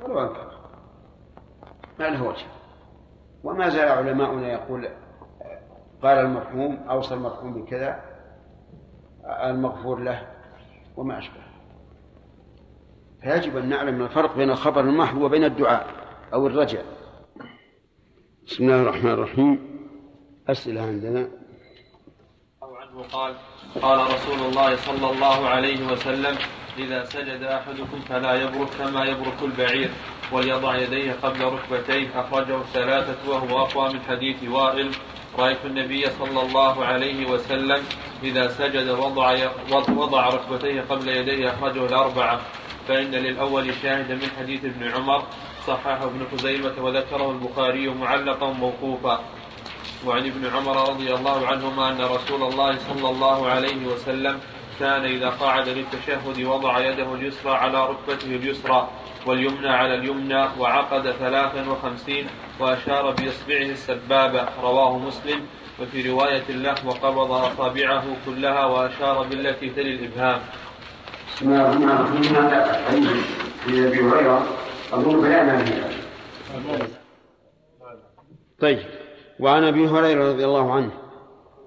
[0.01, 0.51] ولو أنكر.
[1.99, 2.45] ما له وجه.
[3.43, 4.89] وما زال علماؤنا يقول
[6.01, 7.99] قال المرحوم أوصى المرحوم بكذا
[9.25, 10.27] المغفور له
[10.97, 11.41] وما أشبه.
[13.21, 15.87] فيجب أن نعلم الفرق بين الخبر المحض وبين الدعاء
[16.33, 16.81] أو الرجع.
[18.47, 19.59] بسم الله الرحمن الرحيم.
[20.49, 21.27] أسئلة عندنا.
[22.63, 23.33] الله عنه قال
[23.81, 26.35] قال رسول الله صلى الله عليه وسلم
[26.77, 29.89] إذا سجد أحدكم فلا يبرك كما يبرك البعير
[30.31, 32.21] وليضع يديه قبل ركبتيه.
[32.21, 34.91] أخرجه الثلاثة وهو أقوى من حديث وائل.
[35.39, 37.83] رأيت النبي صلى الله عليه وسلم
[38.23, 39.49] إذا سجد وضع
[39.89, 42.41] وضع ركبتيه قبل يديه أخرجه الأربعة.
[42.87, 45.23] فإن للأول شاهد من حديث ابن عمر
[45.67, 49.19] صححه ابن خزيمة وذكره البخاري معلقا موقوفا.
[50.05, 54.39] وعن ابن عمر رضي الله عنهما أن رسول الله صلى الله عليه وسلم
[54.79, 58.87] كان إذا قعد للتشهد وضع يده اليسرى على ركبته اليسرى
[59.25, 62.27] واليمنى على اليمنى وعقد ثلاثا وخمسين
[62.59, 65.41] وأشار بإصبعه السبابة رواه مسلم.
[65.81, 70.39] وفي رواية له وقبض أصابعه كلها وأشار بالتي تلي الإبهام.
[71.35, 72.35] بسم الله الرحمن الرحيم.
[72.35, 72.59] هذا
[73.65, 74.47] في أبي هريرة
[78.59, 78.79] طيب.
[79.39, 80.91] وعن أبي هريرة رضي الله عنه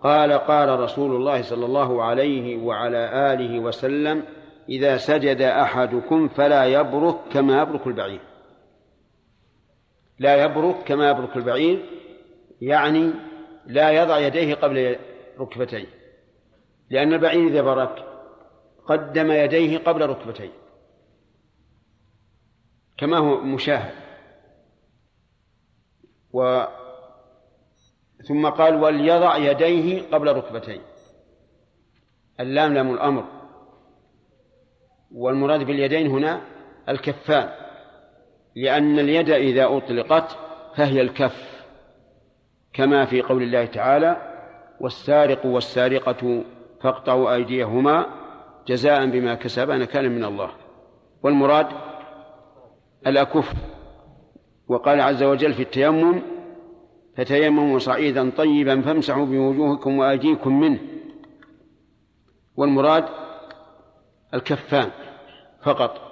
[0.02, 4.22] قال قال رسول الله صلى الله عليه وعلى آله وسلم
[4.68, 8.20] إذا سجد أحدكم فلا يبرك كما يبرك البعير.
[10.18, 11.82] لا يبرك كما يبرك البعير
[12.60, 13.10] يعني
[13.66, 14.96] لا يضع يديه قبل
[15.40, 15.86] ركبتيه
[16.90, 18.04] لأن البعير إذا برك
[18.86, 20.59] قدم يديه قبل ركبتيه.
[23.00, 23.94] كما هو مشاهد.
[26.32, 26.64] و
[28.28, 30.80] ثم قال وليضع يديه قبل ركبتيه.
[32.40, 33.24] اللام لام الأمر.
[35.14, 36.40] والمراد باليدين هنا
[36.88, 37.48] الكفان.
[38.56, 40.36] لأن اليد إذا أطلقت
[40.76, 41.64] فهي الكف.
[42.72, 44.16] كما في قول الله تعالى
[44.80, 46.44] والسارق والسارقة
[46.82, 48.06] فاقطعوا أيديهما
[48.66, 50.50] جزاء بما كسبا نكالا من الله.
[51.22, 51.89] والمراد
[53.06, 53.52] الأكف
[54.68, 56.22] وقال عز وجل في التيمم
[57.16, 60.80] فتيمموا صعيدا طيبا فامسحوا بوجوهكم وأيديكم منه.
[62.56, 63.04] والمراد
[64.34, 64.90] الكفان
[65.62, 66.10] فقط.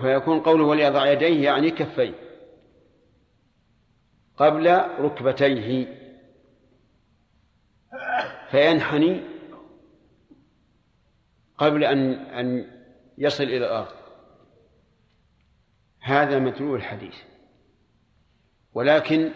[0.00, 2.14] فيكون قوله وليضع يديه يعني كفيه
[4.36, 5.88] قبل ركبتيه.
[8.50, 9.20] فينحني
[11.58, 12.70] قبل أن أن
[13.18, 14.03] يصل إلى الأرض.
[16.04, 17.16] هذا مدلول الحديث.
[18.74, 19.30] ولكن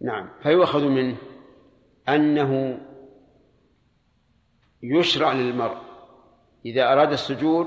[0.00, 1.16] نعم فيؤخذ منه
[2.08, 2.80] أنه
[4.82, 5.76] يشرع للمرء
[6.66, 7.66] إذا أراد السجود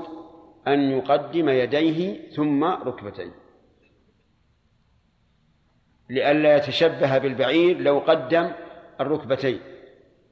[0.68, 3.34] أن يقدم يديه ثم ركبتيه
[6.10, 8.52] لئلا يتشبه بالبعير لو قدم
[9.00, 9.60] الركبتين.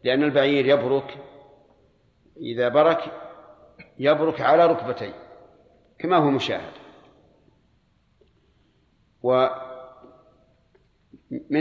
[0.05, 1.19] لأن البعير يبرك
[2.37, 3.13] إذا برك
[3.99, 5.15] يبرك على ركبتيه
[5.99, 6.84] كما هو مشاهد.
[9.25, 9.57] ومن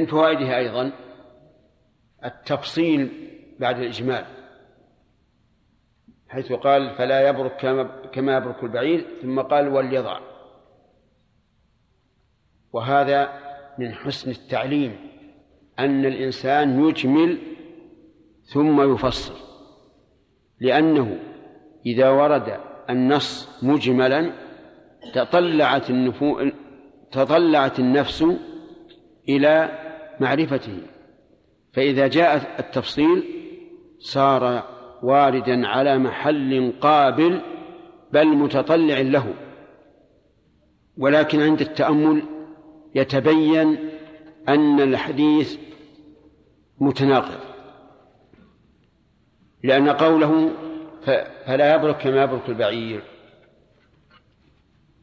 [0.05, 0.91] فوائده أيضا
[2.25, 3.11] التفصيل
[3.59, 4.25] بعد الإجمال
[6.29, 7.57] حيث قال فلا يبرك
[8.13, 9.05] كما يبرك البعير.
[9.21, 10.19] ثم قال وليضع
[12.73, 13.39] وهذا
[13.77, 14.95] من حسن التعليم
[15.79, 17.37] أن الإنسان يجمل
[18.43, 19.35] ثم يفصل
[20.59, 21.19] لأنه
[21.85, 24.31] إذا ورد النص مجملا
[25.13, 25.89] تطلعت
[27.13, 28.25] تطلعت النفس
[29.29, 29.79] إلى
[30.19, 30.77] معرفته.
[31.73, 33.23] فإذا جاء التفصيل
[33.99, 34.63] صار
[35.03, 37.41] واردا على محل قابل
[38.11, 39.33] بل متطلع له.
[40.97, 42.23] ولكن عند التأمل
[42.95, 43.89] يتبين
[44.49, 45.57] أن الحديث
[46.79, 47.39] متناقض.
[49.63, 50.51] لأن قوله
[51.45, 53.01] فلا يبرك كما يبرك البعير.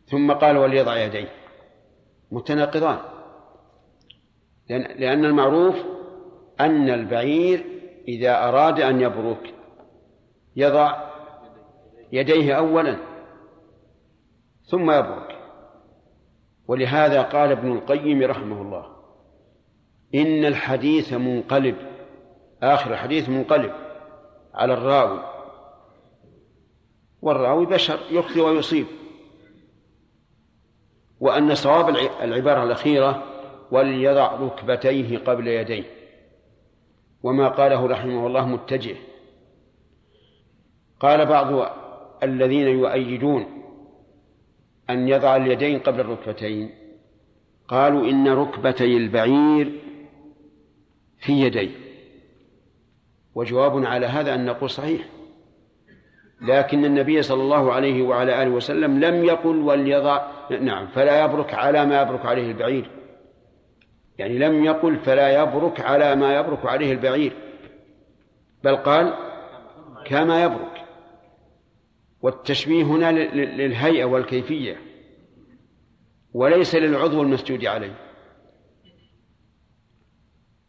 [0.07, 1.39] ثم قال وليضع يديه.
[2.31, 2.99] متناقضان.
[4.69, 5.77] لأن المعروف
[6.61, 7.64] أن البعير
[8.09, 9.55] إذا أراد أن يبرك
[10.57, 11.11] يضع
[12.12, 12.97] يديه أولا
[14.64, 15.38] ثم يبرك
[16.69, 18.87] ولهذا قال ابن القيم رحمه الله
[20.14, 21.77] إن الحديث منقلب
[22.62, 23.73] آخر الحديث منقلب
[24.55, 25.21] على الراوي.
[27.23, 28.87] والراوي بشر يخطئ ويصيب.
[31.20, 31.88] وأن صواب
[32.22, 33.24] العبارة الأخيرة
[33.70, 35.85] وليضع ركبتيه قبل يديه.
[37.22, 38.96] وما قاله رحمه الله متجه.
[41.00, 41.76] قال بعض
[42.22, 43.46] الذين يؤيدون
[44.90, 46.70] أن يضع اليدين قبل الركبتين.
[47.68, 49.80] قالوا إن ركبتي البعير
[51.18, 51.70] في يديه.
[53.35, 55.09] وجواب على هذا أن نقول صحيح.
[56.40, 60.22] لكن النبي صلى الله عليه وعلى آله وسلم لم يقل وليضع
[60.61, 62.90] نعم فلا يبرك على ما يبرك عليه البعير.
[64.18, 67.33] يعني لم يقل فلا يبرك على ما يبرك عليه البعير.
[68.64, 69.14] بل قال
[70.07, 70.85] كما يبرك.
[72.22, 74.76] والتشبيه هنا للهيئة والكيفية.
[76.35, 77.94] وليس للعضو المسجود عليه.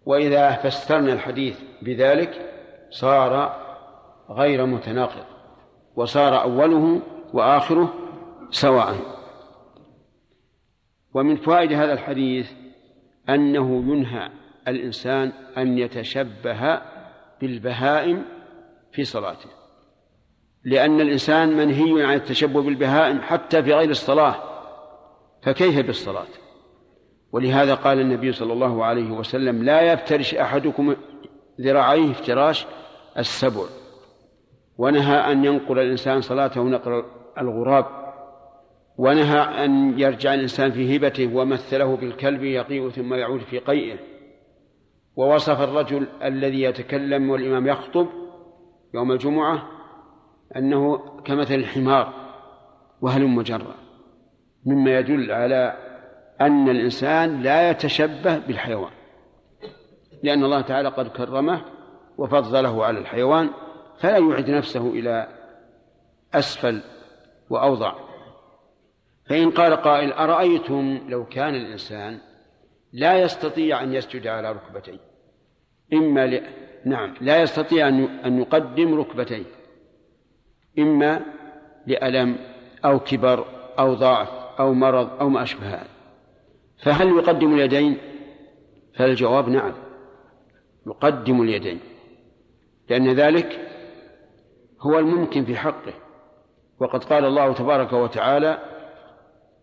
[0.06, 2.54] وإذا فسرنا الحديث بذلك
[2.90, 3.62] صار
[4.30, 5.31] غير متناقض.
[5.96, 7.02] وصار أوله
[7.34, 7.94] وآخره
[8.52, 8.96] سواء.
[11.14, 12.52] ومن فوائد هذا الحديث
[13.30, 14.30] أنه ينهى
[14.68, 16.82] الإنسان أن يتشبه
[17.42, 18.26] بالبهائم
[18.92, 19.50] في صلاته
[20.64, 24.36] لأن الإنسان منهي عن التشبه بالبهائم حتى في غير الصلاة
[25.44, 26.28] فكيف بالصلاة؟
[27.32, 30.96] ولهذا قال النبي صلى الله عليه وسلم لا يفترش أحدكم
[31.62, 32.66] ذراعيه افتراش
[33.18, 33.64] السبع.
[34.82, 37.04] ونهى أن ينقل الإنسان صلاته نقل
[37.38, 37.86] الغراب.
[38.98, 43.98] ونهى أن يرجع الإنسان في هبته ومثله بالكلب يقيء ثم يعود في قيئه.
[45.16, 48.08] ووصف الرجل الذي يتكلم والإمام يخطب
[48.94, 49.68] يوم الجمعة
[50.56, 52.14] أنه كمثل الحمار
[53.02, 53.76] وهل مجرى.
[54.66, 55.78] مما يدل على
[56.42, 58.92] أن الإنسان لا يتشبه بالحيوان.
[60.24, 61.62] لأن الله تعالى قد كرمه
[62.18, 63.50] وفضله على الحيوان
[64.02, 65.28] فلا يعد نفسه إلى
[66.34, 66.82] أسفل
[67.50, 67.94] وأوضع.
[69.26, 72.20] فإن قال قائل أرأيتم لو كان الإنسان
[72.94, 75.00] لا يستطيع أن يسجد على ركبتيه؟
[75.94, 76.44] إما ل...
[76.86, 77.88] نعم لا يستطيع
[78.26, 79.46] أن يقدم ركبتيه.
[80.80, 81.22] إما
[81.88, 82.38] لألم
[82.86, 83.46] أو كبر
[83.80, 85.90] أو ضعف أو مرض أو ما أشبه هذا.
[86.84, 87.98] فهل يقدم اليدين؟
[88.96, 89.74] فالجواب نعم
[90.88, 91.80] يقدم اليدين.
[92.90, 93.71] لأن ذلك
[94.82, 95.94] هو الممكن في حقه.
[96.80, 98.58] وقد قال الله تبارك وتعالى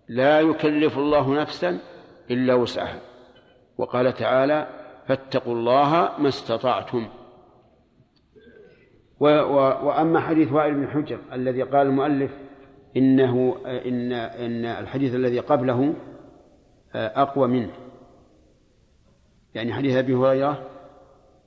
[0.08, 1.78] لا يكلف الله نفسا
[2.30, 3.00] إلا وسعها
[3.78, 4.68] وقال تعالى
[5.06, 7.08] فاتقوا الله ما استطعتم
[9.20, 12.30] و و وأما حديث وائل بن حجر الذي قال المؤلف
[12.96, 15.94] إنه إن إن الحديث الذي قبله
[16.94, 17.70] أقوى منه.
[19.54, 20.62] يعني حديث أبي هريرة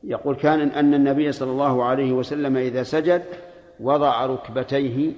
[0.03, 3.23] يقول كان أن النبي صلى الله عليه وسلم إذا سجد
[3.81, 5.13] وضع ركبتيه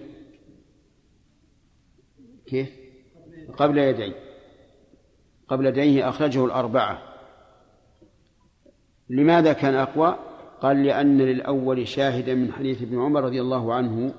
[2.46, 2.70] كيف؟
[3.58, 4.14] قبل يديه.
[5.48, 7.02] قبل يديه أخرجه الأربعة.
[9.10, 10.18] لماذا كان أقوى؟
[10.62, 14.14] قال لأن للأول شاهدا من حديث ابن عمر رضي الله عنه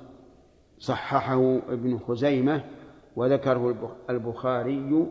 [0.78, 2.64] صححه ابن خزيمة
[3.16, 5.06] وذكره البخاري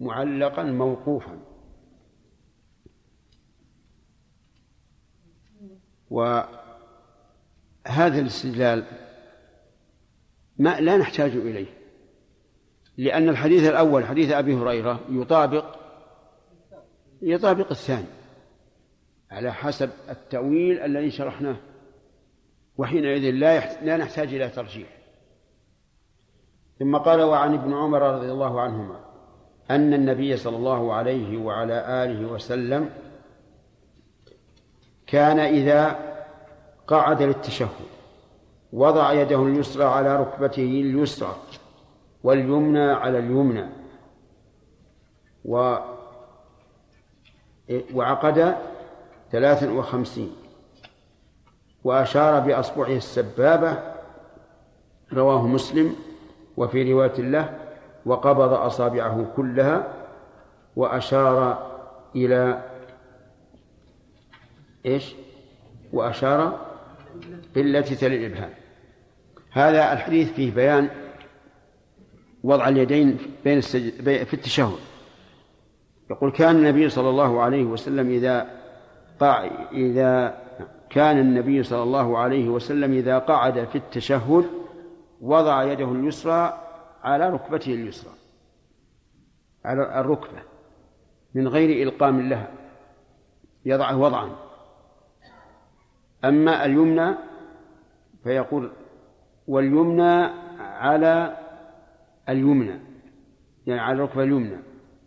[0.00, 1.38] معلقا موقوفا.
[7.86, 8.84] وهذا الاستدلال
[10.58, 11.66] ما لا نحتاج إليه
[12.96, 15.76] لأن الحديث الأول حديث أبي هريرة يطابق
[17.22, 18.06] يطابق الثاني
[19.30, 21.56] على حسب التأويل الذي شرحناه
[22.78, 24.88] وحينئذ لا لا نحتاج إلى ترجيح.
[26.78, 29.00] ثم قال وعن ابن عمر رضي الله عنهما
[29.70, 32.90] أن النبي صلى الله عليه وعلى آله وسلم
[35.06, 36.13] كان إذا
[36.86, 37.68] قعد للتشهد.
[38.72, 41.36] وضع يده اليسرى على ركبته اليسرى
[42.24, 43.66] واليمنى على اليمنى.
[45.44, 45.76] و
[47.94, 48.56] وعقد
[49.32, 50.32] ثلاثا وخمسين.
[51.84, 53.78] وأشار بأصبعه السبابة
[55.12, 55.96] رواه مسلم
[56.56, 57.58] وفي رواية له
[58.06, 59.94] وقبض أصابعه كلها
[60.76, 61.58] وأشار
[62.16, 62.62] إلى
[64.86, 65.14] إيش؟
[65.92, 66.63] وأشار
[67.54, 68.50] بالتي تلي الإبهام
[69.50, 70.90] هذا الحديث فيه بيان
[72.42, 74.78] وضع اليدين بين في التشهد.
[76.10, 78.50] يقول كان النبي صلى الله عليه وسلم إذا
[79.20, 80.44] قع إذا
[80.90, 84.44] كان النبي صلى الله عليه وسلم إذا قعد في التشهد
[85.20, 86.60] وضع يده اليسرى
[87.02, 88.12] على ركبته اليسرى.
[89.64, 90.42] على الركبة.
[91.34, 92.48] من غير إلقام لها.
[93.64, 94.30] يضعه وضعا.
[96.24, 97.14] أما اليمنى
[98.22, 98.72] فيقول
[99.46, 100.24] واليمنى
[100.58, 101.36] على
[102.28, 102.80] اليمنى
[103.66, 104.56] يعني على الركبة اليمنى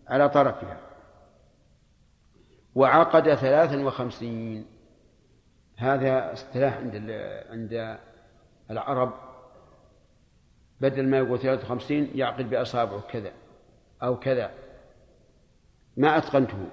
[0.07, 0.77] على طرفها.
[2.75, 4.65] وعقد ثلاثا وخمسين.
[5.77, 6.95] هذا اصطلاح عند
[7.49, 7.97] عند
[8.71, 9.13] العرب.
[10.81, 13.31] بدل ما يقول ثلاثة وخمسين يعقد بأصابعه كذا
[14.03, 14.51] أو كذا.
[15.97, 16.65] ما أتقنته.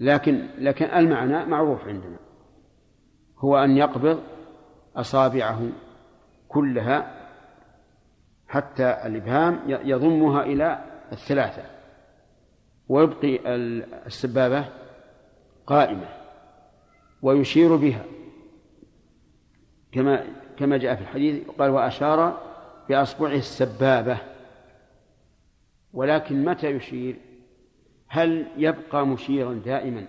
[0.00, 2.27] لكن لكن المعنى معروف عندنا.
[3.38, 4.22] هو أن يقبض
[4.96, 5.68] أصابعه
[6.48, 7.14] كلها
[8.48, 11.62] حتى الإبهام يضمها إلى الثلاثة
[12.88, 13.40] ويبقي
[14.06, 14.64] السبابة
[15.66, 16.08] قائمة
[17.22, 18.04] ويشير بها.
[19.92, 20.24] كما
[20.56, 22.40] كما جاء في الحديث قال وأشار
[22.88, 24.18] بأصبعه السبابة.
[25.92, 27.16] ولكن متى يشير؟
[28.08, 30.06] هل يبقى مشيرا دائما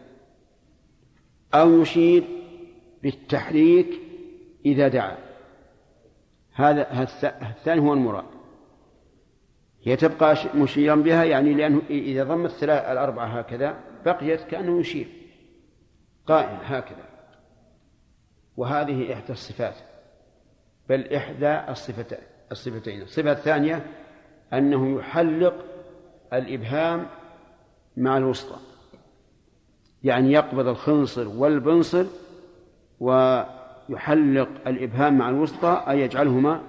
[1.53, 2.23] أو يشير
[3.03, 3.99] بالتحريك
[4.65, 5.17] إذا دعا.
[6.53, 8.25] هذا الثاني هو المراد.
[9.83, 15.07] هي تبقى مشيرا بها يعني لأنه إذا ضم الثلاث الأربعة هكذا بقيت كأنه يشير.
[16.27, 17.05] قائم هكذا.
[18.57, 19.75] وهذه إحدى الصفات.
[20.89, 22.19] بل إحدى الصفتين
[22.51, 23.01] الصفتين.
[23.01, 23.85] الصفة الثانية
[24.53, 25.65] أنه يحلق
[26.33, 27.07] الإبهام
[27.97, 28.59] مع الوسطى.
[30.03, 32.05] يعني يقبض الخنصر والبنصر
[32.99, 36.61] ويحلق الإبهام مع الوسطى أي يجعلهما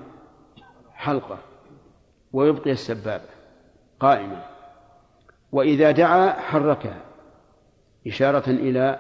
[0.95, 1.39] حلقة
[2.33, 3.25] ويبقي السبابة
[4.01, 4.43] قائمة
[5.53, 7.01] وإذا دعا حركها
[8.07, 8.99] إشارة إلى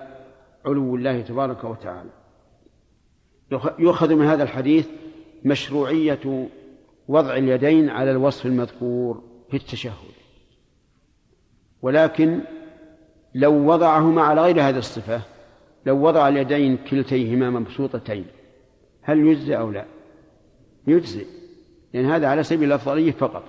[0.66, 2.10] علو الله تبارك وتعالى.
[3.78, 4.88] يؤخذ من هذا الحديث
[5.44, 6.48] مشروعية
[7.08, 10.10] وضع اليدين على الوصف المذكور في التشهد.
[11.82, 12.40] ولكن
[13.34, 15.20] لو وضعهما على غير هذه الصفة
[15.86, 18.26] لو وضع اليدين كلتيهما مبسوطتين
[19.02, 19.84] هل يجزي أو لا؟
[20.86, 21.26] يجزي
[21.92, 23.44] لأن هذا على سبيل الأفضلية فقط.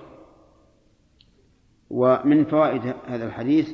[1.90, 3.72] ومن فوائد هذا الحديث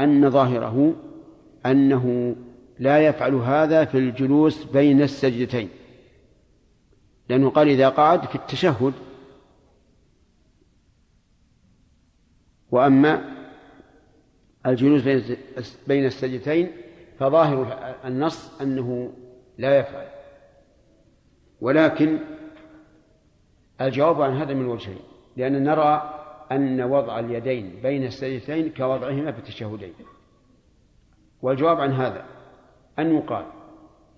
[0.00, 0.94] أن ظاهره
[1.66, 2.36] أنه
[2.78, 5.68] لا يفعل هذا في الجلوس بين السجدتين
[7.28, 8.92] لأنه قال إذا قعد في التشهد.
[12.70, 13.36] وأما
[14.66, 15.02] الجلوس
[15.86, 16.72] بين السجدتين
[17.18, 19.12] فظاهر النص أنه
[19.58, 20.06] لا يفعل.
[21.60, 22.18] ولكن
[23.80, 25.00] الجواب عن هذا من وجهين
[25.36, 26.12] لأن نرى
[26.52, 29.94] أن وضع اليدين بين السجدتين كوضعهما في التشهدين.
[31.42, 32.24] والجواب عن هذا
[32.98, 33.44] أن يقال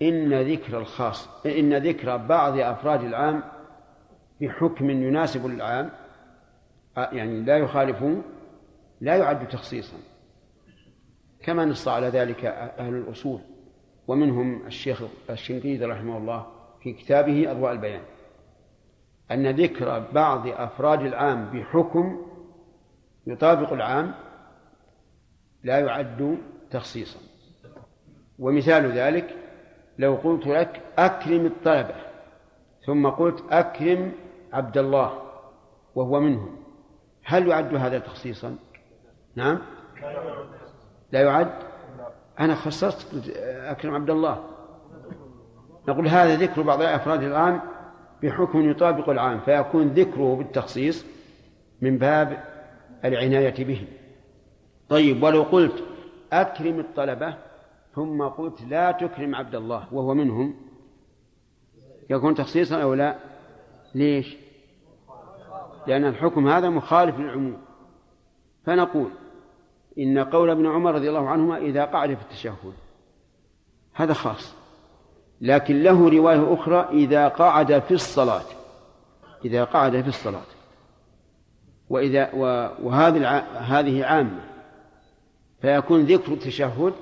[0.02, 3.42] إن ذكر الخاص إن ذكر بعض أفراد العام
[4.40, 5.90] بحكم يناسب العام
[6.96, 8.22] يعني لا يخالفه
[9.00, 9.96] لا يعد تخصيصا.
[11.42, 12.44] كما نص على ذلك
[12.78, 13.40] أهل الأصول
[14.08, 16.46] ومنهم الشيخ الشنقيطي رحمه الله
[16.82, 18.02] في كتابه أضواء البيان
[19.30, 22.26] أن ذكر بعض أفراد العام بحكم
[23.26, 24.14] يطابق العام
[25.64, 26.38] لا يعد
[26.70, 27.20] تخصيصا.
[28.38, 29.36] ومثال ذلك
[29.98, 31.94] لو قلت لك أكرم الطلبة
[32.86, 34.12] ثم قلت أكرم
[34.52, 35.22] عبد الله
[35.94, 36.56] وهو منهم
[37.24, 38.56] هل يعد هذا تخصيصا؟
[39.34, 39.58] نعم.
[41.12, 41.50] لا يعد؟
[42.40, 44.44] أنا خصصت أكرم عبد الله.
[45.88, 47.60] نقول هذا ذكر بعض أفراد العام
[48.22, 51.06] بحكم يطابق العام فيكون ذكره بالتخصيص
[51.80, 52.44] من باب
[53.04, 53.86] العناية به.
[54.88, 55.84] طيب ولو قلت
[56.32, 57.34] أكرم الطلبة
[57.94, 60.54] ثم قلت لا تكرم عبد الله وهو منهم
[62.10, 63.16] يكون تخصيصا أو لا؟
[63.94, 64.36] ليش؟
[65.86, 67.58] لأن الحكم هذا مخالف للعموم.
[68.64, 69.10] فنقول
[69.98, 72.72] إن قول ابن عمر رضي الله عنهما إذا قعد في التشهد.
[73.92, 74.54] هذا خاص.
[75.40, 78.42] لكن له رواية أخرى إذا قعد في الصلاة.
[79.44, 80.46] إذا قعد في الصلاة.
[81.88, 82.32] وإذا
[82.82, 84.40] وهذه هذه عامة.
[85.60, 86.92] فيكون ذكر التشهد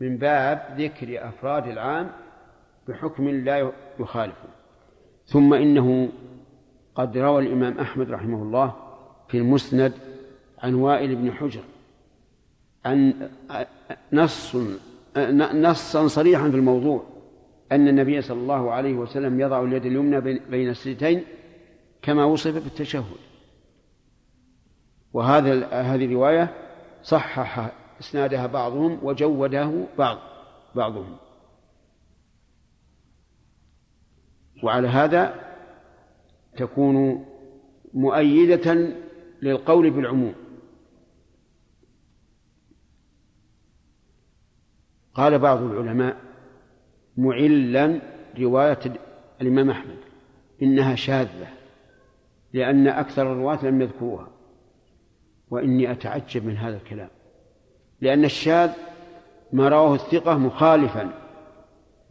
[0.00, 2.10] من باب ذكر أفراد العام
[2.88, 4.48] بحكم لا يخالفه.
[5.26, 6.08] ثم إنه
[6.94, 8.74] قد روى الإمام أحمد رحمه الله
[9.28, 9.92] في المسند
[10.58, 11.62] عن وائل بن حجر.
[12.84, 13.28] عن
[14.12, 14.56] نص
[15.54, 17.04] نصا صريحا في الموضوع.
[17.72, 21.24] أن النبي صلى الله عليه وسلم يضع اليد اليمنى بين السجدتين
[22.02, 23.04] كما وصف في التشهد
[25.12, 26.54] وهذا هذه الرواية
[27.02, 30.18] صحح إسنادها بعضهم وجوده بعض
[30.74, 31.16] بعضهم.
[34.62, 35.34] وعلى هذا
[36.56, 37.26] تكون
[37.94, 38.94] مؤيدة
[39.42, 40.34] للقول بالعموم.
[45.14, 46.16] قال بعض العلماء
[47.16, 48.00] معلا
[48.38, 48.78] رواية
[49.40, 49.96] الإمام أحمد
[50.62, 51.48] إنها شاذة
[52.52, 54.28] لأن أكثر الرواة لم يذكروها
[55.50, 57.08] وإني أتعجب من هذا الكلام
[58.00, 58.70] لأن الشاذ
[59.52, 61.10] ما رواه الثقة مخالفا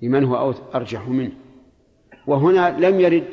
[0.02, 1.32] لمن هو أرجح منه
[2.28, 3.28] وهنا لم يرد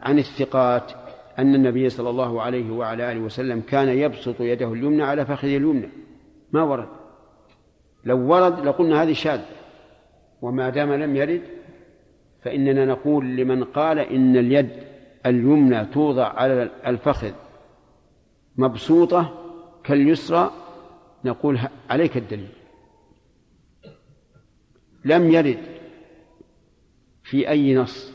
[0.00, 0.92] عن الثقات
[1.38, 5.88] أن النبي صلى الله عليه وعلى آله وسلم كان يبسط يده اليمنى على فخذه اليمنى
[6.52, 6.88] ما ورد.
[8.04, 9.46] لو ورد لقلنا هذه شاذة.
[10.42, 11.42] وما دام لم يرد
[12.42, 14.70] فإننا نقول لمن قال إن اليد
[15.26, 17.32] اليمنى توضع على الفخذ
[18.56, 19.34] مبسوطة
[19.84, 20.50] كاليسرى
[21.24, 21.58] نقول
[21.90, 22.48] عليك الدليل.
[25.04, 25.58] لم يرد
[27.22, 28.12] في أي نص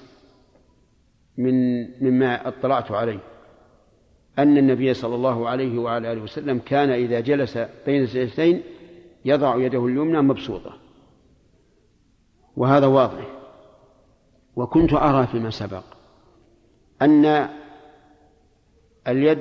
[1.38, 3.20] من مما اطلعت عليه.
[4.40, 8.62] أن النبي صلى الله عليه وعلى آله وسلم كان إذا جلس بين السجدتين
[9.26, 10.78] يضع يده اليمنى مبسوطة.
[12.56, 13.28] وهذا واضح.
[14.56, 15.84] وكنت أرى فيما سبق
[17.02, 17.50] أن
[19.08, 19.40] اليد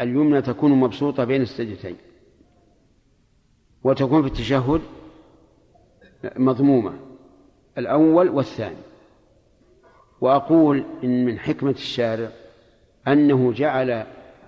[0.00, 1.96] اليمنى تكون مبسوطة بين السجدتين.
[3.84, 4.80] وتكون في التشهد
[6.36, 6.92] مضمومة
[7.78, 8.76] الأول والثاني.
[10.20, 12.30] وأقول إن من حكمة الشارع
[13.08, 14.06] أنه جعل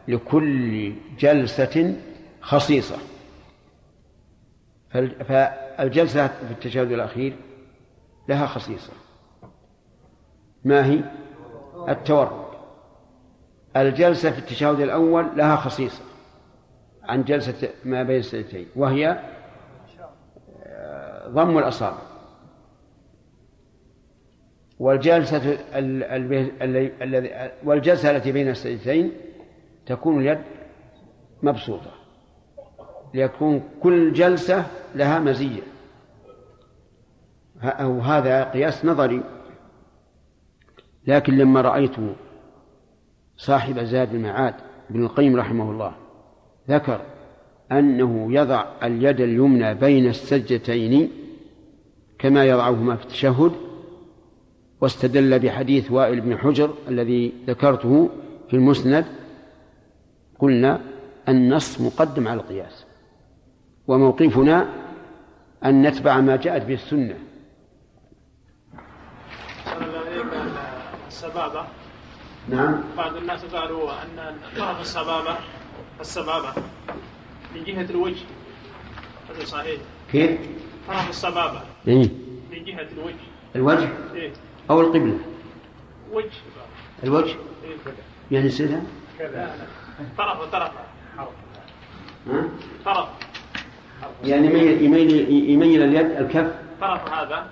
[0.09, 1.97] لكل جلسة
[2.41, 2.99] خصيصة.
[4.91, 7.37] فالجلسة في التشهد الأخير
[8.29, 8.93] لها خصيصة.
[10.65, 11.01] ما هي؟
[11.89, 12.47] التورك
[13.77, 16.03] الجلسة في التشهد الأول لها خصيصة
[17.03, 19.19] عن جلسة ما بين السجدتين وهي
[20.67, 21.99] آه، ضم الأصابع.
[24.79, 25.59] والجلسة
[27.65, 29.13] والجلسة التي بين السجدتين
[29.87, 30.39] تكون اليد
[31.43, 32.00] مبسوطة.
[33.15, 35.63] ليكون كل جلسة لها مزية.
[37.63, 39.23] أو هذا قياس نظري.
[41.07, 41.97] لكن لما رأيت
[43.37, 44.55] صاحب زاد المعاد
[44.91, 45.93] ابن القيم رحمه الله
[46.69, 47.01] ذكر
[47.73, 51.11] أنه يضع اليد اليمنى بين السجدتين
[52.19, 53.53] كما يضعهما في التشهد
[54.81, 58.11] واستدل بحديث وائل بن حجر الذي ذكرته
[58.49, 59.05] في المسند
[60.39, 60.81] قلنا
[61.29, 62.85] النص مقدم على القياس.
[63.91, 64.69] وموقفنا
[65.65, 67.19] أن نتبع ما جاءت به السنة.
[71.09, 71.65] السبابة
[72.49, 72.85] نعم.
[72.97, 75.37] بعض الناس قالوا أن طرف السبابة
[76.01, 76.53] السبابة
[77.55, 78.25] من جهة الوجه.
[79.31, 79.81] هذا صحيح.
[80.13, 80.41] كيف؟
[80.89, 82.09] طرف السبابة إيه؟
[82.51, 83.27] من جهة الوجه.
[83.57, 84.33] الوجه؟ إيه.
[84.71, 85.19] أو القبلة.
[86.13, 86.31] وجه.
[87.05, 87.95] الوجه؟ إيه كذا.
[88.31, 88.83] يعني سيدها
[89.19, 89.69] كذا.
[90.19, 90.71] طرف طرف.
[91.19, 91.29] ها؟
[92.85, 93.09] طرف.
[94.25, 96.55] يعني يميل يميل يميل اليد الكف.
[96.81, 97.47] طرف هذا.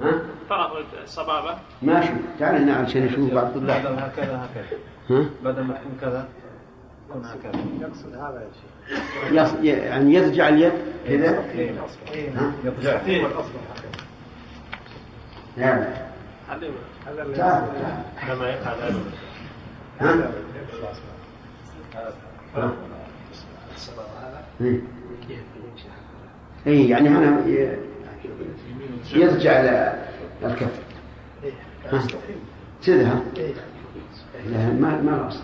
[0.00, 3.46] ها؟ طرف السبابة ما شوف تعال هنا عشان نشوف بعض.
[3.58, 4.78] بدل الطلاب هكذا هكذا.
[5.10, 6.28] ها؟ بدل ما تكون كذا
[7.08, 7.60] تكون هكذا.
[7.80, 9.32] يقصد هذا يا شيخ.
[9.32, 10.72] يص- يعني يرجع اليد
[11.06, 11.42] كذا؟
[12.64, 13.00] يرجع
[15.56, 15.84] نعم.
[17.36, 17.70] تعال
[18.26, 18.76] كما يفعل
[20.00, 20.30] هذا
[22.56, 22.72] ها؟
[24.60, 24.80] إيه.
[26.66, 27.42] اي يعني هنا
[29.14, 30.04] يرجع على
[30.44, 30.80] الكف؟
[32.86, 33.22] كذا ها؟
[34.80, 35.42] ما ما الأصل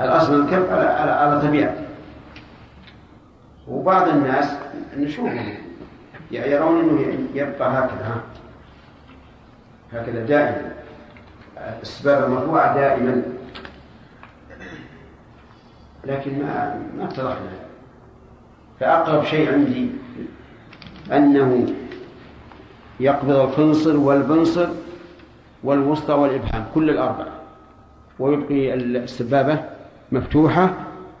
[0.00, 1.84] الاصل الكف على على, على طبيعته
[3.68, 4.54] وبعض الناس
[4.96, 5.54] نشوفهم
[6.30, 8.22] يرون إنه يبقى هكذا ها؟
[9.92, 10.72] هكذا دائما.
[11.82, 13.22] السبابه مرفوعه دائما.
[16.04, 17.58] لكن ما ما اتضح لنا
[18.80, 19.90] فأقرب شيء عندي
[21.12, 21.74] أنه
[23.00, 24.68] يقبض الخنصر والبنصر
[25.62, 27.32] والوسطى والإبهام كل الأربعة.
[28.18, 29.64] ويبقي السبابة
[30.12, 30.74] مفتوحة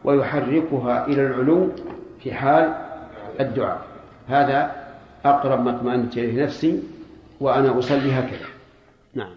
[0.04, 1.68] ويحركها إلى العلو
[2.20, 2.74] في حال
[3.40, 3.86] الدعاء.
[4.28, 4.86] هذا
[5.24, 6.82] أقرب ما اطمأنت إليه نفسي
[7.40, 8.46] وأنا أصلي هكذا.
[9.14, 9.30] نعم.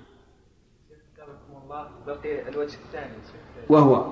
[2.08, 3.14] بقي الوجه الثاني.
[3.70, 4.06] وهو؟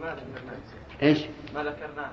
[0.00, 0.56] ما ذكرناه
[1.02, 2.10] إيش؟ ما ذكرناه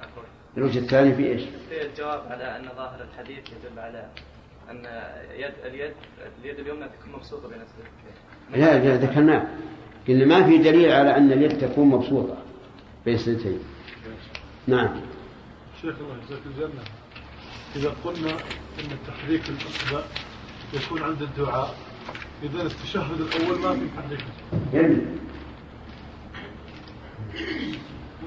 [0.57, 4.05] الوجه الثاني في إيش؟ في الجواب على أن ظاهر الحديث يدل على
[4.71, 4.77] أن
[5.37, 5.93] يد اليد
[6.41, 9.47] اليد اليمنى تكون مبسوطة بين السجدتين لا لا ذكرناه.
[10.07, 12.37] قلنا ما في دليل على أن اليد تكون مبسوطة
[13.05, 13.59] بين السنتين.
[14.67, 15.01] نعم.
[15.81, 16.83] شيخ الله يجزاك الجنة
[17.75, 18.31] إذا قلنا
[18.79, 20.01] أن التحريك الأصبع
[20.73, 21.75] يكون عند الدعاء
[22.43, 24.25] إذا التشهد الأول ما في تحريك.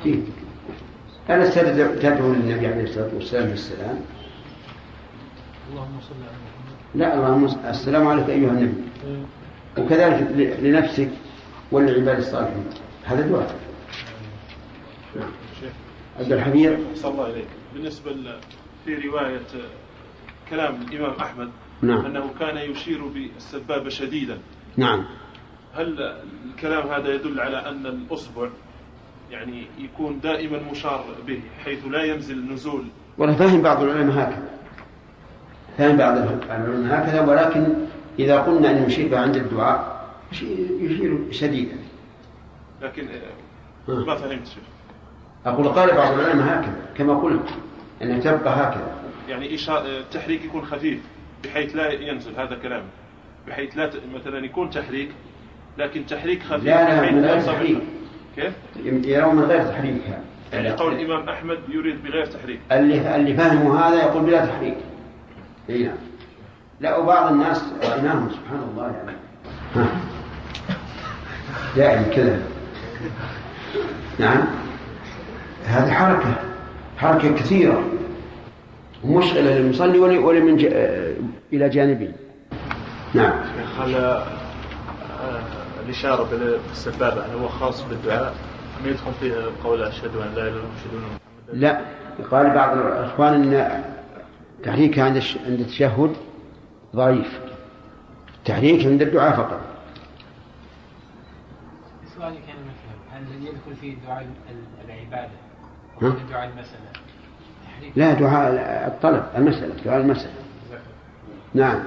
[0.05, 0.37] يبني
[1.31, 1.51] ألا
[1.97, 4.01] تدعو للنبي عليه الصلاة والسلام بالسلام
[5.71, 6.77] اللهم صل على محمد.
[6.95, 8.83] لا اللهم السلام عليك أيها النبي.
[9.79, 11.09] وكذلك ل- لنفسك
[11.73, 12.65] وللعباد الصالحين.
[13.05, 13.55] هذا دعاء.
[15.17, 15.31] نعم.
[15.61, 15.73] شيخ.
[16.21, 16.79] عبد الحميد.
[16.95, 17.49] صلى الله عليك.
[17.75, 18.11] بالنسبة
[18.85, 19.41] في رواية
[20.51, 21.51] كلام الإمام أحمد
[21.83, 22.07] نعم.
[22.07, 24.39] أنه كان يشير بالسبابة شديدا.
[24.77, 25.05] نعم.
[25.75, 25.99] هل
[26.51, 28.49] الكلام هذا يدل على أن الأصبع
[29.31, 32.85] يعني يكون دائما مشار به حيث لا ينزل نزول.
[33.19, 34.49] والله فهم بعض العلماء هكذا.
[35.79, 37.67] فهم بعض العلماء هكذا ولكن
[38.19, 41.77] إذا قلنا أن يشير عند الدعاء يشير- شديدا.
[42.83, 43.09] لكن
[43.89, 43.93] آه،.
[43.93, 44.63] ما فهمت شيخ.
[45.47, 47.49] أقول قال بعض العلماء هكذا كما قلت
[48.03, 48.93] أن تبقى هكذا.
[49.29, 49.57] يعني
[50.01, 51.01] التحريك يكون خفيف
[51.45, 52.83] بحيث لا ينزل هذا كلام
[53.49, 53.91] بحيث لا.
[54.15, 55.11] مثلا يكون تحريك
[55.79, 57.79] لكن تحريك خفيف لا لا غير ينصب- تحريك.
[58.37, 58.53] كيف؟
[59.07, 60.03] يرون من غير تحريك.
[60.53, 64.77] يعني قول الإمام أحمد يريد بغير تحريك اللي اللي فهموا هذا يقول بلا تحريك
[65.71, 65.97] إي نعم
[66.81, 69.17] لا وبعض الناس رأيناهم سبحان الله يعني
[69.77, 69.87] ها.
[71.77, 72.41] دائما كذا
[74.19, 74.45] نعم
[75.67, 76.35] هذه حركة
[76.99, 77.85] حركة كثيرة
[79.05, 80.55] ومشغلة للمصلي ول- ولمن.
[81.53, 82.13] إلى جانبه
[83.15, 83.33] نعم
[85.85, 86.29] الإشارة
[86.69, 88.35] بالسبابة هل هو خاص بالدعاء
[88.81, 91.81] أم يدخل فيه قول أشهد أن لا إله إلا الله وأشهد أن محمدا لا
[92.31, 93.85] قال بعض الإخوان أن
[94.65, 96.17] تحريك عند الش- عند التشهد
[96.97, 97.41] ضعيف.
[98.39, 99.61] التحريك عند الدعاء فقط.
[102.17, 105.31] سؤالي كان مثلا هل يدخل فيه دعاء ال- العبادة؟
[106.31, 106.91] دعاء المسألة؟
[107.67, 108.53] تحريك؟ لا دعاء
[108.89, 110.33] الطلب المسألة دعاء المسألة.
[111.55, 111.79] نعم.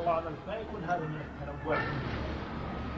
[0.00, 1.76] الله أعلم ما يكون هذا من التنوع؟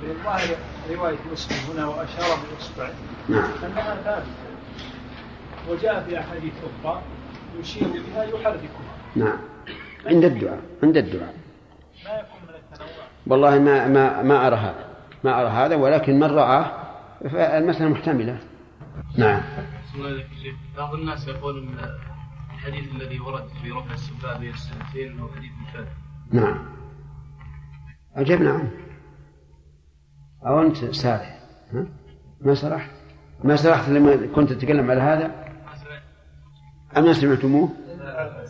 [0.03, 0.57] لظاهر
[0.91, 2.93] رواية مسلم هنا وأشار باصبعه
[3.29, 3.51] نعم.
[3.65, 4.51] انها ثابتة.
[5.69, 6.53] وجاء في أحاديث
[6.85, 7.03] أخرى
[7.61, 8.71] يشير بها يحركها.
[9.17, 9.39] نعم.
[10.07, 11.35] عند الدعاء عند الدعاء.
[12.05, 12.89] ما يكون من التنوع.
[13.27, 14.85] والله ما ما ما أرى هذا
[15.25, 16.73] ما أرى هذا ولكن من رآه
[17.21, 18.39] فالمسألة محتملة.
[19.19, 19.43] نعم.
[20.77, 21.79] بعض الناس يقول إن
[22.55, 25.87] الحديث الذي ورد في رفع السباب إلى السنتين انه حديث مثال
[26.33, 26.59] نعم.
[28.17, 28.71] أجبنا عنه
[30.47, 31.39] أو أنت سارح.
[31.73, 31.87] ها؟
[32.41, 32.91] ما سرحت؟
[33.45, 35.31] ما سرحت لما كنت تتكلم على هذا؟
[36.97, 37.69] أم ما سمعتموه؟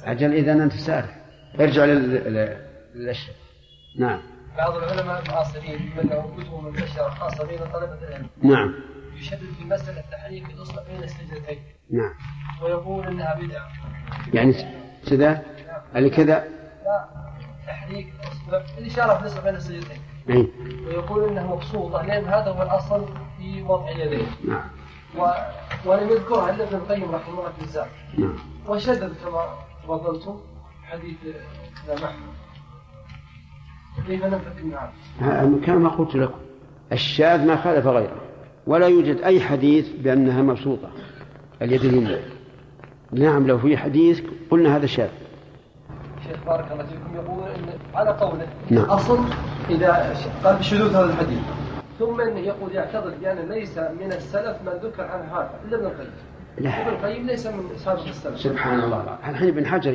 [0.05, 1.17] أجل إذا أنت سارح.
[1.61, 3.37] ارجع لل لل- للأشياء.
[3.99, 4.21] نعم.
[4.59, 6.03] بعض العلماء المعاصرين من
[6.43, 8.27] كتب منتشرة خاصة بين طلبة العلم.
[8.43, 8.75] نعم.
[9.17, 11.59] يشدد في مسألة تحريك الأصبع بين السجدتين.
[11.91, 12.13] نعم.
[12.63, 13.69] ويقول إنها بدعة.
[14.35, 14.55] يعني
[15.11, 15.43] كذا؟
[15.97, 16.45] اللي كذا؟
[16.85, 17.05] لا.
[17.67, 20.01] تحريك الأصبع الإشارة في الأصبع بين السجدتين.
[20.31, 20.49] أي
[20.87, 23.05] ويقول إنها مقصودة لأن هذا هو الأصل
[23.39, 24.65] في وضع اليدين نعم.
[25.19, 25.27] و...
[25.85, 27.87] ولم يذكرها إلا ابن القيم رحمه الله في الزاد.
[28.19, 28.35] نعم.
[28.69, 29.45] وشدد كما
[29.85, 30.41] تفضلتم
[30.83, 31.17] حديث
[31.89, 32.41] ابن محمد
[34.07, 34.75] كيف ننفك من
[35.21, 36.39] هذا؟ كما قلت لكم.
[36.93, 38.21] الشاذ ما خالف غيره.
[38.67, 40.91] ولا يوجد أي حديث بأنها مبسوطة.
[41.63, 42.17] اليد اليمنى
[43.13, 45.09] نعم لو في حديث قلنا هذا شاذ.
[46.31, 48.85] شيخ بارك الله فيكم يقول إن على قوله نعم.
[48.85, 49.19] الأصل
[49.71, 51.39] إذا ش- قال بشذوذ هذا الحديث.
[51.99, 56.11] ثم إنه يقول يعتقد بأن ليس من السلف من ذكر عن هذا إلا ابن القيم.
[56.59, 56.71] لا.
[56.71, 58.39] ابن القيم ليس من سابق السلف.
[58.39, 59.19] سبحان الله.
[59.29, 59.93] الحين ابن حجر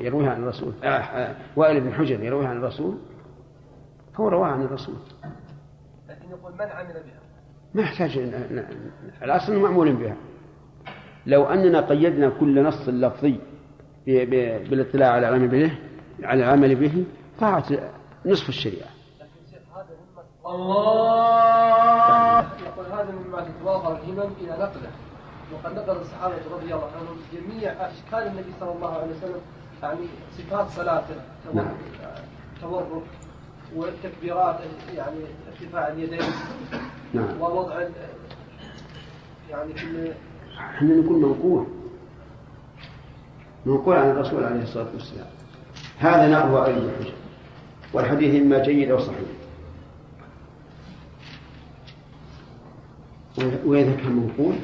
[0.00, 0.72] يرويها عن الرسول.
[0.84, 2.98] آه، آه، وائل بن حجر يرويها عن الرسول.
[4.16, 4.94] هو رواها عن الرسول.
[6.08, 7.20] لكن يقول من عمل بها؟
[7.74, 8.18] ما يحتاج
[9.22, 10.16] الأصل معمول بها.
[11.26, 13.38] لو أننا قيدنا كل نص لفظي
[14.70, 15.72] بالاطلاع على العمل به
[16.22, 17.04] على العمل به
[17.40, 17.64] ضاعت
[18.26, 18.88] نصف الشريعة.
[20.46, 22.38] الله!
[22.38, 24.90] يقول هذا مما تتواضع الهمم إلى نقله.
[25.52, 29.40] وقد نقل الصحابة رضي الله عنهم جميع أشكال النبي صلى الله عليه وسلم
[29.82, 30.06] يعني
[30.38, 31.76] صفات صلاته تورك
[32.60, 33.02] تورك
[33.76, 34.56] والتكبيرات
[34.94, 36.20] يعني ارتفاع اليدين
[37.14, 37.40] نعم.
[37.40, 37.80] ووضع
[39.50, 40.12] يعني كل
[40.58, 41.66] إحنا نقول منقول
[43.66, 45.26] منقول عن الرسول عليه الصلاة والسلام.
[45.98, 47.12] هذا وائل بن حجر
[47.92, 49.18] والحديث إما جيد أو صحيح.
[53.64, 54.54] وإذا كان منقول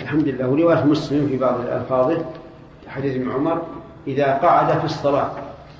[0.00, 0.48] الحمد لله.
[0.48, 2.24] ورواية مسلم في بعض ألفاظه
[2.88, 3.66] حديث ابن عمر
[4.06, 5.30] إذا قعد في الصلاة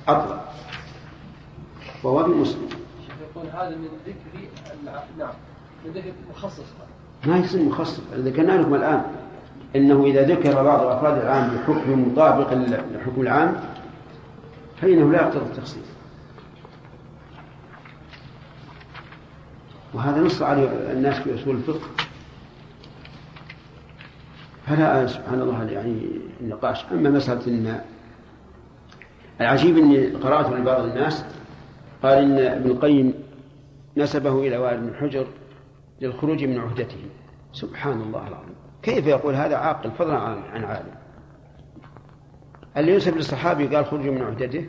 [0.07, 0.43] أطلق
[2.03, 2.69] وهو في مسلم.
[3.35, 4.47] يقول هذا من ذكر
[5.17, 5.33] نعم.
[5.85, 6.63] من ذكر مخصص.
[7.25, 8.01] ما يصير مخصص.
[8.13, 9.03] ذكرنا لكم الآن.
[9.77, 13.55] إنه إذا ذكر بعض أفراد العام بحكم مطابق للحكم العام
[14.81, 15.87] فإنه لا يقتضي التخصيص.
[19.93, 21.87] وهذا نص عليه الناس في أصول الفقه.
[24.65, 26.01] فلا سبحان الله يعني
[26.41, 26.85] النقاش.
[26.91, 27.81] أما مسألة إن
[29.41, 31.25] العجيب أني قرأت لبعض الناس
[32.03, 33.13] قال إن ابن القيم
[33.97, 35.27] نسبه إلى وائل بن حجر
[36.01, 37.05] للخروج من عهدته.
[37.53, 38.56] سبحان الله العظيم.
[38.81, 40.95] كيف يقول هذا عاقل؟ فضلا عن عالم.
[42.77, 44.65] اللي ينسب للصحابي؟ قال خرج من عهدته.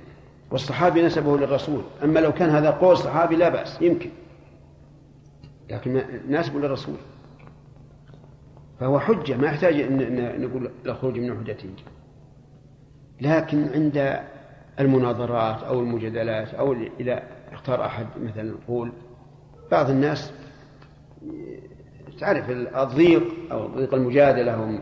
[0.51, 1.83] والصحابي نسبه للرسول.
[2.05, 4.11] أما لو كان هذا قول صحابي لا بأس يمكن.
[5.71, 6.97] لكن ناسبه للرسول.
[8.81, 11.69] فهو حجة ما يحتاج أن نقول الخروج من عهدته.
[13.21, 14.21] لكن عند
[14.81, 18.93] المناظرات أو المجادلات أو إذا اختار أحد مثلا يقول
[19.71, 20.33] بعض الناس
[22.19, 24.81] تعرف الضيق أو ضيق المجادلة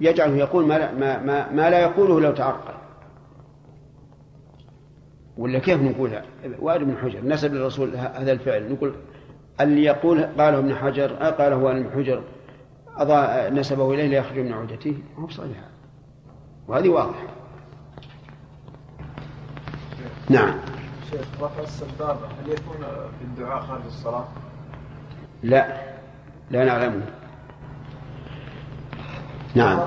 [0.00, 2.74] يجعله يقول ما لا, ما, ما, ما لا يقوله لو تعقل.
[5.36, 6.22] ولا كيف نقول
[6.58, 8.94] وائل بن حجر نسب للرسول هذا الفعل نقول
[9.60, 12.22] اللي يقول قاله ابن حجر آه قاله وائل بن حجر
[12.96, 15.56] أضاء نسبه إليه ليخرج من عهدته هو بصحيح
[16.68, 17.26] وهذه واضحة.
[20.28, 20.54] نعم.
[21.10, 22.76] شيخ رفع السبابة هل يكون
[23.18, 24.24] في الدعاء خارج الصلاة؟
[25.42, 25.99] لا.
[26.50, 27.02] لا نعلمه
[29.54, 29.78] نعم.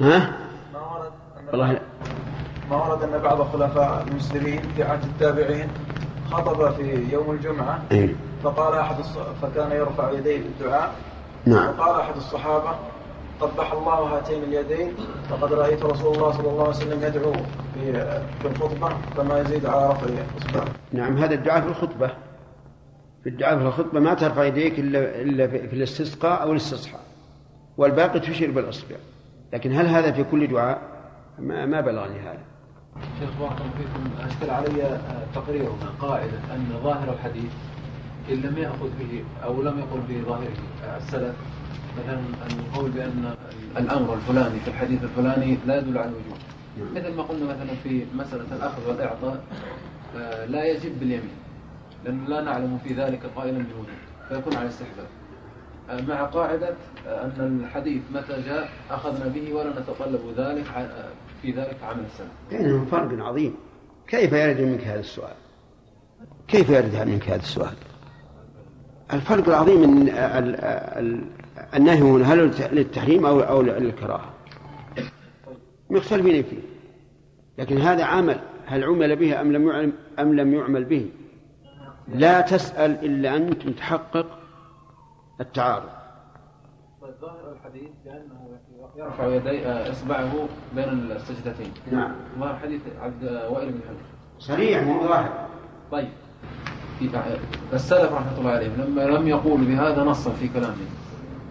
[0.00, 0.32] ها
[0.72, 1.12] ما ورد
[1.52, 1.80] والله
[2.70, 5.68] ما ورد أن بعض خلفاء المسلمين في عهد التابعين
[6.30, 8.14] خطب في يوم الجمعة إيه.
[8.42, 9.18] فقال أحد الص...
[9.42, 10.94] فكان يرفع يديه في الدعاء
[11.46, 11.72] نعم.
[11.72, 12.70] فقال أحد الصحابة
[13.40, 14.92] قبح الله هاتين اليدين
[15.30, 17.32] فقد رأيت رسول الله صلى الله عليه وسلم يدعو
[17.74, 17.92] في
[18.42, 20.06] في الخطبة فما يزيد على رفع
[20.38, 20.64] اصبعه.
[20.92, 22.10] نعم هذا الدعاء في الخطبة
[23.22, 27.00] في الدعاء في الخطبة ما ترفع يديك إلا إلا في الاستسقاء أو الاستصحاء.
[27.76, 28.96] والباقي تشير بالإصبع.
[29.52, 30.82] لكن هل هذا في كل دعاء؟
[31.38, 32.42] ما, ما بلغني هذا.
[33.20, 37.52] شيخ بارك الله فيكم أشكل علي آه، تقريرنا قاعدة أن ظاهر الحديث
[38.30, 41.34] إن لم يأخذ به أو لم يقل بظاهره آه، السلف.
[41.98, 43.34] مثلا القول بأن
[43.76, 46.38] الأمر الفلاني في الحديث الفلاني لا يدل على الوجوب.
[46.94, 49.44] مثل ما قلنا مثلا في مسألة الأخذ والإعطاء
[50.16, 51.30] آه، لا يجب باليمين.
[52.08, 53.86] لأنه لا نعلم في ذلك قائلا بالوجوب
[54.28, 55.06] فيكون على الاستحباب
[55.90, 56.74] آه، مع قاعدة
[57.06, 61.08] آه، أن الحديث متى جاء أخذنا به ولا نتطلب ذلك آه،
[61.42, 63.54] في ذلك عمل السلف بينهم فرق عظيم
[64.06, 65.34] كيف يرد منك هذا السؤال؟
[66.48, 67.74] كيف يرد منك هذا السؤال؟
[69.12, 71.24] الفرق العظيم ال-
[71.76, 72.38] النهي هنا هل
[72.72, 74.32] للتحريم أو أو للكراهة؟
[75.90, 76.58] مختلفين فيه
[77.58, 81.06] لكن هذا عمل هل عمل به أم لم يعلم أم لم يعمل به؟
[82.14, 84.26] لا تسأل إلا ان تحقق
[85.40, 85.88] التعارض
[87.02, 88.58] طيب ظاهر الحديث بأنه
[88.96, 92.12] يرفع يدي آه، إصبعه بين السجدتين نعم.
[92.38, 95.46] ظاهر حديث عبد آه، وائل بن حجر صريح مو ظاهر
[95.92, 96.08] طيب
[96.98, 97.10] في
[97.72, 100.88] السلف رحمة الله عليهم لما لم يقولوا بهذا نصا في كلامهم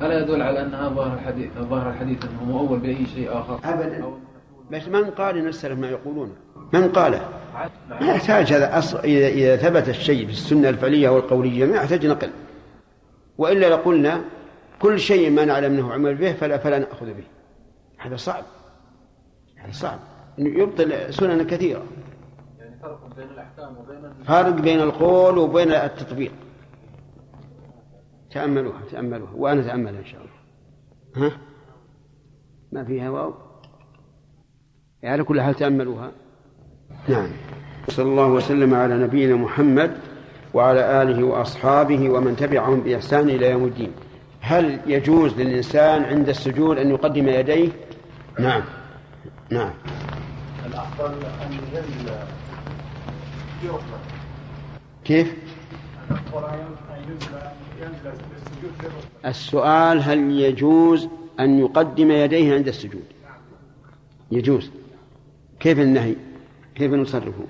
[0.01, 4.05] الا يدل على أن هذا ظاهر الحديث ظاهر الحديث أنه مؤول بأي شيء آخر ابدا
[4.71, 6.33] بس من قال إن السلف ما يقولونه؟
[6.73, 7.21] من قاله؟
[8.01, 12.29] ما يحتاج هذا أصل إذا إذا ثبت الشيء في السنة الفعلية والقولية ما يحتاج نقل.
[13.37, 14.21] وإلا لقلنا
[14.79, 17.23] كل شيء ما نعلم أنه عمل به فلا فلا نأخذ به.
[17.97, 18.43] هذا صعب.
[19.55, 19.99] هذا صعب.
[20.39, 21.83] إنه يبطل سنن كثيرة.
[22.59, 26.31] يعني فرق بين الأحكام وبين فرق بين القول وبين التطبيق.
[28.31, 29.31] تأملوها تأملوها.
[29.35, 31.27] وأنا أتأملها إن شاء الله.
[31.27, 31.37] ها؟
[32.71, 33.33] ما فيها واو؟
[35.01, 36.11] يعني على كل حال تأملوها.
[37.07, 37.27] نعم.
[37.89, 39.97] صلى الله وسلم على نبينا محمد
[40.53, 43.91] وعلى آله وأصحابه ومن تبعهم بإحسان إلى يوم الدين.
[44.41, 47.69] هل يجوز للإنسان عند السجود أن يقدم يديه؟
[48.39, 48.61] نعم.
[49.49, 49.73] نعم.
[50.65, 51.13] الافضل
[51.45, 52.09] أن ينزل
[53.61, 53.67] في
[55.05, 55.33] كيف؟
[56.11, 56.17] أن
[57.81, 58.17] ينزل
[58.61, 61.07] في السؤال هل يجوز
[61.39, 63.05] أن يقدم يديه عند السجود؟
[64.31, 64.71] يجوز.
[65.59, 66.15] كيف النهي؟
[66.77, 67.45] كيف نصرفه؟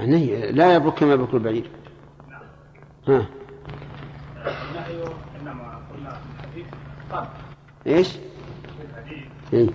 [0.00, 1.70] النهي لا يبرك كما يبرك البعير.
[3.08, 3.26] ها.
[4.36, 5.04] النهي
[5.40, 6.66] انما قلنا في الحديث
[7.12, 7.26] قال
[7.86, 8.18] إيش؟ في
[8.90, 9.68] الحديث إيه؟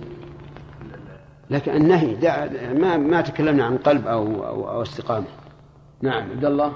[1.50, 5.26] لكن النهي دع ما ما تكلمنا عن قلب أو أو, أو استقامة.
[6.02, 6.72] نعم عبد الله.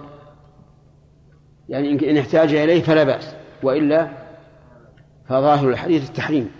[1.68, 3.36] يعني إن احتاج إليه فلا بأس.
[3.62, 4.10] وإلا
[5.28, 6.50] فظاهر الحديث التحريم.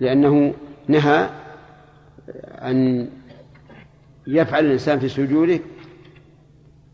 [0.00, 0.54] لأنه
[0.88, 1.30] نهى
[2.62, 3.08] ان
[4.26, 5.58] يفعل الإنسان في سجوده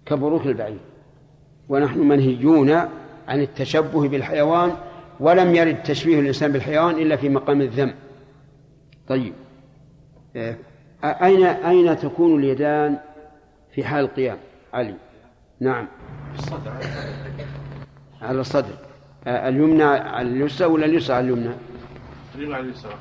[0.06, 0.78] كبروك البعير.
[1.68, 2.70] ونحن منهيون
[3.28, 4.72] عن التشبه بالحيوان
[5.20, 7.94] ولم يرد تشبيه الإنسان بالحيوان إلا في مقام الذم.
[9.08, 9.32] طيب
[10.36, 10.56] آه،
[11.04, 12.98] أين أين تكون اليدان
[13.74, 14.36] في حال القيام؟
[14.74, 14.94] علي.
[15.60, 15.86] نعم.
[16.38, 16.72] الصدر
[18.22, 18.74] على الصدر.
[19.26, 21.54] آه، اليمنى على اليسرى ولا اليسرى على اليمنى؟
[22.34, 22.92] اليمنى على اليسرى.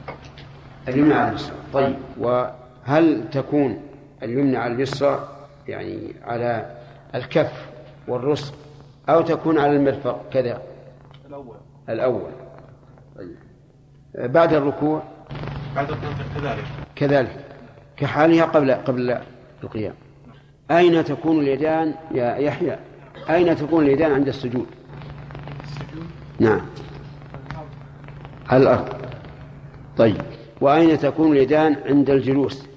[0.88, 1.56] اليمنى على اليسرى.
[1.74, 3.89] طيب وهل تكون
[4.24, 5.30] اليمنى على اليسرى
[5.68, 6.76] يعني على
[7.16, 7.70] الكف
[8.08, 8.54] والرسغ
[9.10, 10.62] أو تكون على المرفق كذا.
[11.28, 11.56] الأول.
[11.90, 12.32] الأول.
[13.18, 13.36] طيب.
[14.16, 15.04] آه، بعد الركوع.
[15.76, 16.64] بعد الركوع كذلك.
[16.96, 17.46] كذلك.
[17.98, 19.18] كحالها قبل قبل
[19.64, 19.94] القيام.
[20.72, 22.80] أين تكون اليدان يا يحيى؟
[23.30, 24.68] أين تكون اليدان عند السجود؟
[26.40, 26.62] نعم.
[28.50, 28.90] على الأرض.
[29.98, 30.22] طيب.
[30.62, 32.69] وأين تكون اليدان عند الجلوس؟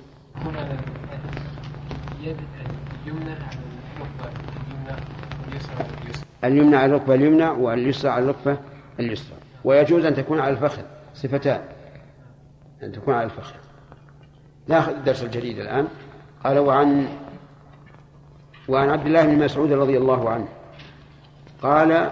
[2.22, 2.36] على
[3.06, 3.34] اليمنى
[5.50, 5.86] واليسرى
[6.44, 8.56] اليمنى على الركبة اليمنى واليسرى على الركبة
[9.00, 9.36] اليسرى.
[9.64, 10.82] ويجوز أن تكون على الفخذ
[11.14, 11.60] صفتان.
[12.82, 13.54] أن تكون على الفخذ.
[14.68, 15.88] ناخذ الدرس الجديد الآن.
[16.44, 17.08] قال وعن
[18.68, 20.48] وعن عبد الله بن مسعود رضي الله عنه.
[21.62, 22.10] قال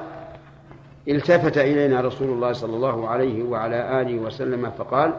[1.08, 5.14] التفت إلينا رسول الله صلى الله عليه وعلى آله وسلم فقال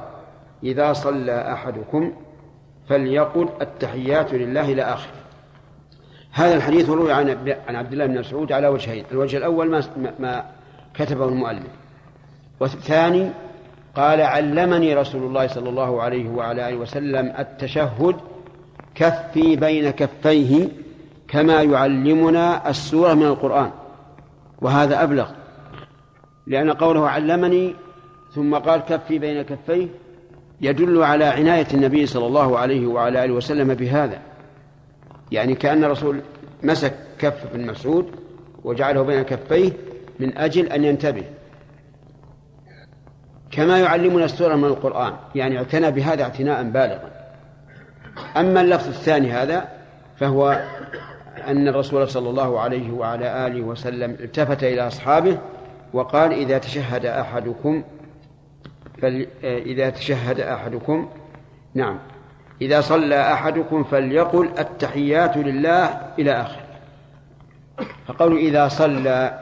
[0.64, 2.14] إذا صلى أحدكم
[2.92, 5.14] فليقل التحيات لله إلى آخره.
[6.32, 9.84] هذا الحديث روي عن عن عبد الله بن مسعود على وجهين، الوجه الأول ما
[10.20, 10.46] ما
[10.94, 11.72] كتبه المؤلف،
[12.60, 13.30] والثاني
[13.96, 18.16] قال علمني رسول الله صلى الله عليه وعلى آله وسلم التشهد
[18.96, 20.68] كفي بين كفيه
[21.28, 23.72] كما يعلمنا السورة من القرآن.
[24.62, 25.30] وهذا أبلغ.
[26.48, 27.76] لأن قوله علمني
[28.36, 29.88] ثم قال كفي بين كفيه
[30.62, 34.20] يدل على عناية النبي صلى الله عليه وعلى آله وسلم بهذا.
[35.32, 36.22] يعني كأن الرسول
[36.64, 38.12] مسك كف بن مسعود
[38.64, 39.72] وجعله بين كفيه
[40.20, 41.24] من أجل أن ينتبه.
[43.52, 45.14] كما يعلمنا السورة من القرآن.
[45.36, 47.12] يعني اعتنى بهذا اعتناء بالغا.
[48.38, 49.68] أما اللفظ الثاني هذا
[50.18, 50.62] فهو
[51.48, 55.38] أن الرسول صلى الله عليه وعلى آله وسلم التفت إلى أصحابه
[55.94, 57.84] وقال إذا تشهد أحدكم
[59.02, 59.28] فل...
[59.44, 61.10] إذا تشهد أحدكم
[61.74, 62.00] نعم
[62.62, 65.86] إذا صلى أحدكم فليقل التحيات لله
[66.20, 66.66] إلى آخره
[68.08, 69.40] فقول إذا صلى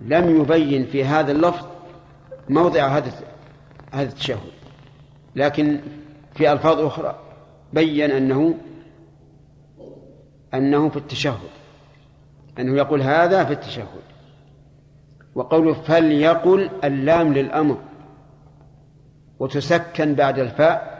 [0.00, 1.66] لم يبين في هذا اللفظ
[2.48, 3.12] موضع هذا
[3.92, 4.38] هذا التشهد.
[5.36, 5.80] لكن
[6.34, 7.18] في ألفاظ أخرى
[7.72, 8.54] بين أنه
[10.54, 11.50] أنه في التشهد
[12.58, 13.86] أنه يقول هذا في التشهد.
[15.34, 17.78] وقوله فليقل اللام للأمر.
[19.38, 20.96] وتسكن بعد الفاء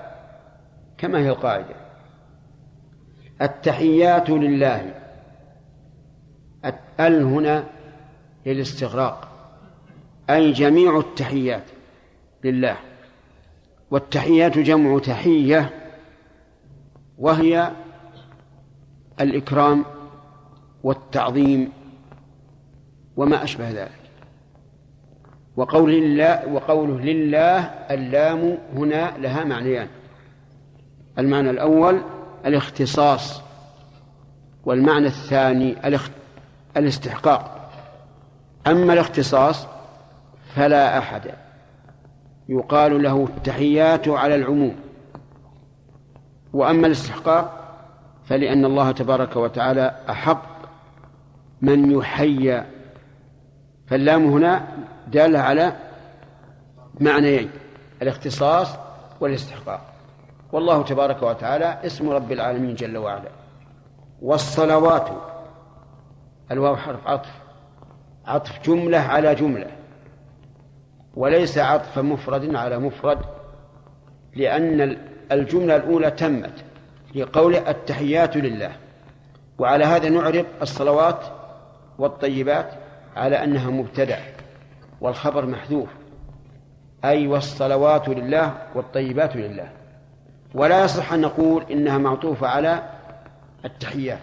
[0.99, 1.75] كما هي القاعدة.
[3.43, 4.95] التحيات لله.
[7.01, 7.65] ال هنا
[8.47, 9.29] للاستغراق.
[10.31, 11.65] أي جميع التحيات
[12.45, 12.77] لله.
[13.91, 15.71] والتحيات جمع تحية
[17.19, 17.73] وهي
[19.21, 19.85] الإكرام
[20.83, 21.73] والتعظيم
[23.17, 24.06] وما أشبه ذلك.
[25.57, 27.59] وقول لله وقوله لله
[27.91, 29.89] اللام هنا لها معنيان.
[31.19, 32.03] المعنى الأول
[32.47, 33.43] الاختصاص
[34.65, 35.77] والمعنى الثاني
[36.77, 37.71] الاستحقاق.
[38.67, 39.67] أما الاختصاص
[40.55, 41.23] فلا أحد.
[42.49, 44.77] يقال له التحيات على العموم.
[46.53, 47.63] وأما الاستحقاق
[48.25, 50.47] فلأن الله تبارك وتعالى أحق
[51.63, 52.65] من يحيى.
[53.87, 54.67] فاللام هنا
[55.07, 55.73] دالة على
[57.01, 57.51] معنيين
[58.03, 58.69] الاختصاص
[59.21, 59.81] والاستحقاق.
[60.53, 63.29] والله تبارك وتعالى اسم رب العالمين جل وعلا.
[64.23, 65.09] والصلوات
[66.51, 67.31] الواو حرف عطف
[68.27, 69.71] عطف جملة على جملة.
[71.15, 73.19] وليس عطف مفرد على مفرد
[74.35, 74.99] لأن
[75.33, 76.65] الجملة الأولى تمت
[77.13, 78.73] في قول التحيات لله.
[79.59, 81.21] وعلى هذا نعرب الصلوات
[81.99, 82.71] والطيبات
[83.17, 84.19] على أنها مبتدأ.
[85.01, 85.89] والخبر محذوف.
[87.05, 89.69] أي والصلوات لله والطيبات لله.
[90.55, 92.83] ولا يصح أن نقول إنها معطوفة على
[93.65, 94.23] التحيات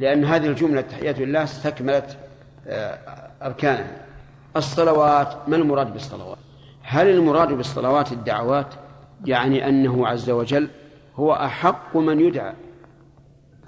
[0.00, 2.16] لأن هذه الجملة التحيات لله استكملت
[2.66, 2.98] آه،
[3.42, 3.96] أركانها.
[4.56, 6.38] الصلوات ما المراد بالصلوات؟
[6.82, 8.74] هل المراد بالصلوات الدعوات؟
[9.24, 10.68] يعني أنه عز وجل
[11.16, 12.52] هو أحق من يدعى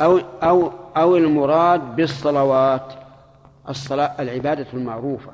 [0.01, 2.93] أو أو أو المراد بالصلوات؟
[3.69, 5.31] الصلاة العبادة المعروفة.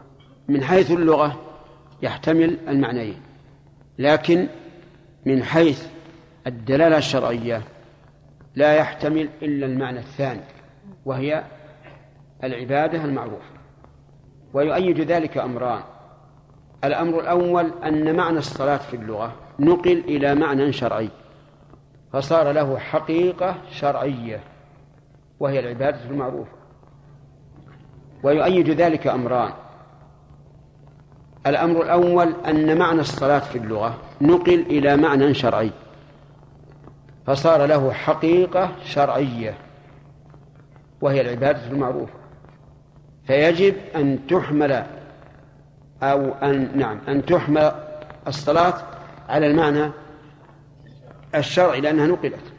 [0.49, 1.41] من حيث اللغة
[2.03, 3.21] يحتمل المعنيين
[3.99, 4.47] لكن
[5.27, 5.87] من حيث
[6.47, 7.63] الدلالة الشرعية
[8.55, 10.41] لا يحتمل إلا المعنى الثاني
[11.05, 11.45] وهي
[12.45, 13.57] العبادة المعروفة.
[14.55, 15.83] ويؤيد ذلك أمران
[16.85, 21.09] الأمر الأول أن معنى الصلاة في اللغة نقل إلى معنى شرعي
[22.13, 24.41] فصار له حقيقة شرعية
[25.41, 26.57] وهي العبادة المعروفة.
[28.23, 29.53] ويؤيد ذلك أمران
[31.47, 35.71] الأمر الأول أن معنى الصلاة في اللغة نقل إلى معنى شرعي
[37.27, 39.55] فصار له حقيقة شرعية
[41.01, 42.13] وهي العبادة المعروفة.
[43.27, 44.87] فيجب أن تحمل
[46.03, 47.73] أو أن نعم أن تحمل
[48.27, 48.75] الصلاة
[49.29, 49.91] على المعنى
[51.35, 52.53] الشرعي لأنها نقلت.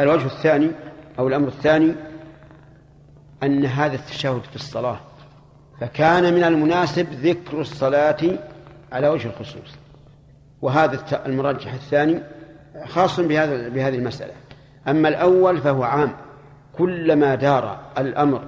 [0.00, 0.70] الوجه الثاني
[1.18, 1.94] أو الأمر الثاني
[3.42, 5.00] أن هذا التشهد في الصلاة
[5.80, 8.16] فكان من المناسب ذكر الصلاة
[8.92, 9.74] على وجه الخصوص.
[10.62, 12.20] وهذا المرجح الثاني
[12.86, 14.32] خاص بهذا بهذه المسألة.
[14.88, 16.12] أما الأول فهو عام.
[16.78, 18.42] كلما دار الأمر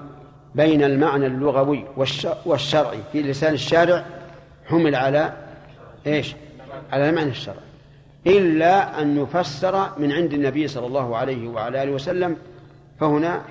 [0.54, 1.84] بين المعنى اللغوي
[2.46, 4.04] والشرعي في لسان الشارع
[4.66, 5.32] حمل على
[6.06, 6.34] إيش؟
[6.92, 7.68] على المعنى الشرعي.
[8.26, 12.36] إلا أن يفسر من عند النبي صلى الله عليه وعلى آله وسلم
[13.00, 13.42] فهنا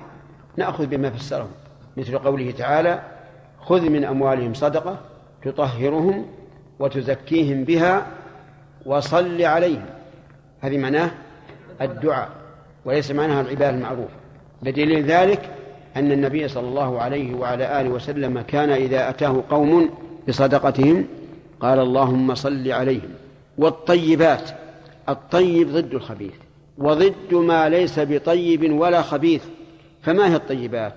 [0.56, 1.48] نأخذ بما فسره
[1.96, 3.02] مثل قوله تعالى
[3.68, 4.98] خذ من أموالهم صدقة
[5.44, 6.26] تطهرهم
[6.78, 8.06] وتزكيهم بها
[8.86, 9.86] وصل عليهم.
[10.60, 11.10] هذه معناه
[11.80, 12.28] الدعاء
[12.84, 14.14] وليس معناها العبادة المعروفة.
[14.62, 15.50] بدليل ذلك
[15.96, 19.90] أن النبي صلى الله عليه وعلى آله وسلم كان إذا أتاه قوم
[20.28, 21.06] بصدقتهم
[21.60, 23.10] قال اللهم صل عليهم.
[23.58, 24.50] والطيبات
[25.08, 26.34] الطيب ضد الخبيث
[26.78, 29.44] وضد ما ليس بطيب ولا خبيث.
[30.02, 30.94] فما هي الطيبات؟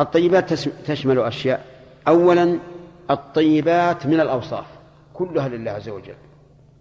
[0.00, 0.52] الطيبات
[0.86, 1.69] تشمل أشياء
[2.08, 2.58] أولا
[3.10, 4.66] الطيبات من الأوصاف
[5.14, 6.14] كلها لله عز وجل.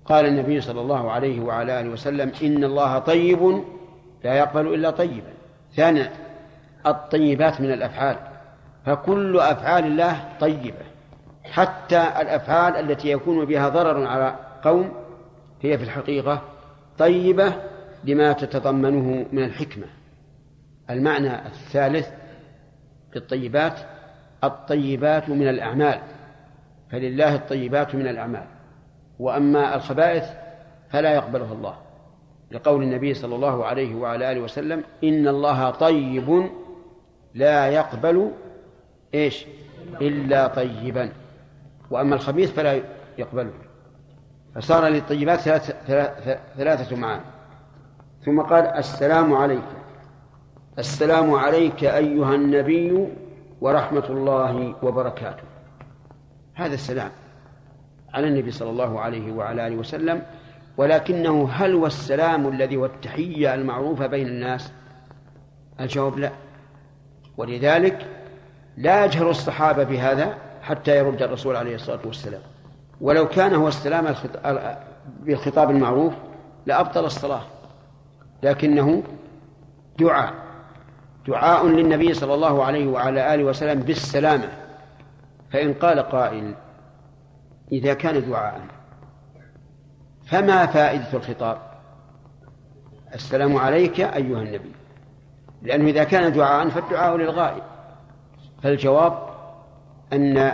[0.05, 3.63] قال النبي صلى الله عليه وعلى آله وسلم إن الله طيب
[4.24, 5.34] لا يقبل إلا طيبا.
[5.76, 6.11] ثانيا
[6.86, 8.17] الطيبات من الأفعال
[8.86, 10.86] فكل أفعال الله طيبة.
[11.43, 14.91] حتى الأفعال التي يكون بها ضرر على قوم
[15.61, 16.41] هي في الحقيقة
[16.97, 17.53] طيبة
[18.03, 19.86] لما تتضمنه من الحكمة.
[20.89, 22.09] المعنى الثالث
[23.15, 23.80] للطيبات
[24.43, 25.99] الطيبات من الأعمال
[26.91, 28.45] فلله الطيبات من الأعمال.
[29.19, 30.23] وأما الخبائث
[30.89, 31.75] فلا يقبلها الله.
[32.51, 36.49] لقول النبي صلى الله عليه وعلى آله وسلم إن الله طيب
[37.33, 38.31] لا يقبل
[39.13, 39.45] إيش؟
[40.01, 41.11] إلا طيبا.
[41.91, 42.81] وأما الخبيث فلا
[43.17, 43.51] يقبله.
[44.55, 47.21] فصار للطيبات ثلاثة, ثلاثة معاني.
[48.25, 49.63] ثم قال السلام عليك.
[50.79, 53.07] السلام عليك أيها النبي
[53.62, 55.43] ورحمة الله وبركاته.
[56.53, 57.12] هذا السلام
[58.14, 60.24] على النبي صلى الله عليه وعلى آله وسلم
[60.78, 64.72] ولكنه هل هو السلام الذي والتحية المعروفة بين الناس؟
[65.80, 66.32] الجواب لا.
[67.38, 68.07] ولذلك
[68.78, 72.41] لا يجهر الصحابة بهذا حتى يرد الرسول عليه الصلاة والسلام.
[73.01, 74.16] ولو كان هو السلام
[75.20, 76.14] بالخطاب المعروف
[76.66, 77.41] لأبطل الصلاة
[78.43, 79.03] لكنه
[79.99, 80.49] دعاء.
[81.30, 84.49] دعاء للنبي صلى الله عليه وعلى آله وسلم بالسلامة.
[85.51, 86.55] فإن قال قائل
[87.71, 88.61] إذا كان دعاء
[90.25, 91.57] فما فائدة الخطاب؟
[93.15, 94.71] السلام عليك أيها النبي.
[95.61, 97.63] لأنه إذا كان دعاء فالدعاء للغائب.
[98.63, 99.13] فالجواب
[100.13, 100.51] أن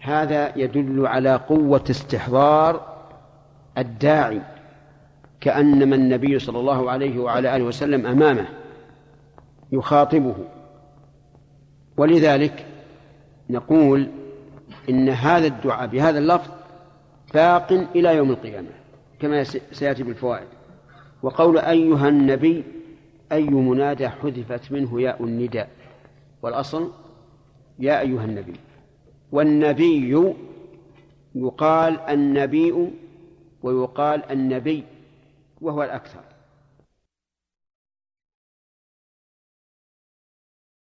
[0.00, 2.94] هذا يدل على قوة استحضار
[3.78, 4.40] الداعي
[5.40, 8.46] كأنما النبي صلى الله عليه وعلى آله وسلم أمامه.
[9.74, 10.34] يخاطبه.
[11.96, 12.66] ولذلك
[13.50, 14.08] نقول
[14.88, 16.50] إن هذا الدعاء بهذا اللفظ
[17.34, 18.68] باق إلى يوم القيامة
[19.20, 20.46] كما سيأتي بالفوائد.
[21.22, 22.64] وقول أيها النبي
[23.32, 25.68] أي منادى حذفت منه ياء النداء؟
[26.42, 26.92] والأصل
[27.78, 28.54] يا أيها النبي.
[29.32, 30.34] والنبي
[31.34, 32.90] يقال النبي
[33.62, 34.84] ويقال النبي
[35.60, 36.33] وهو الأكثر.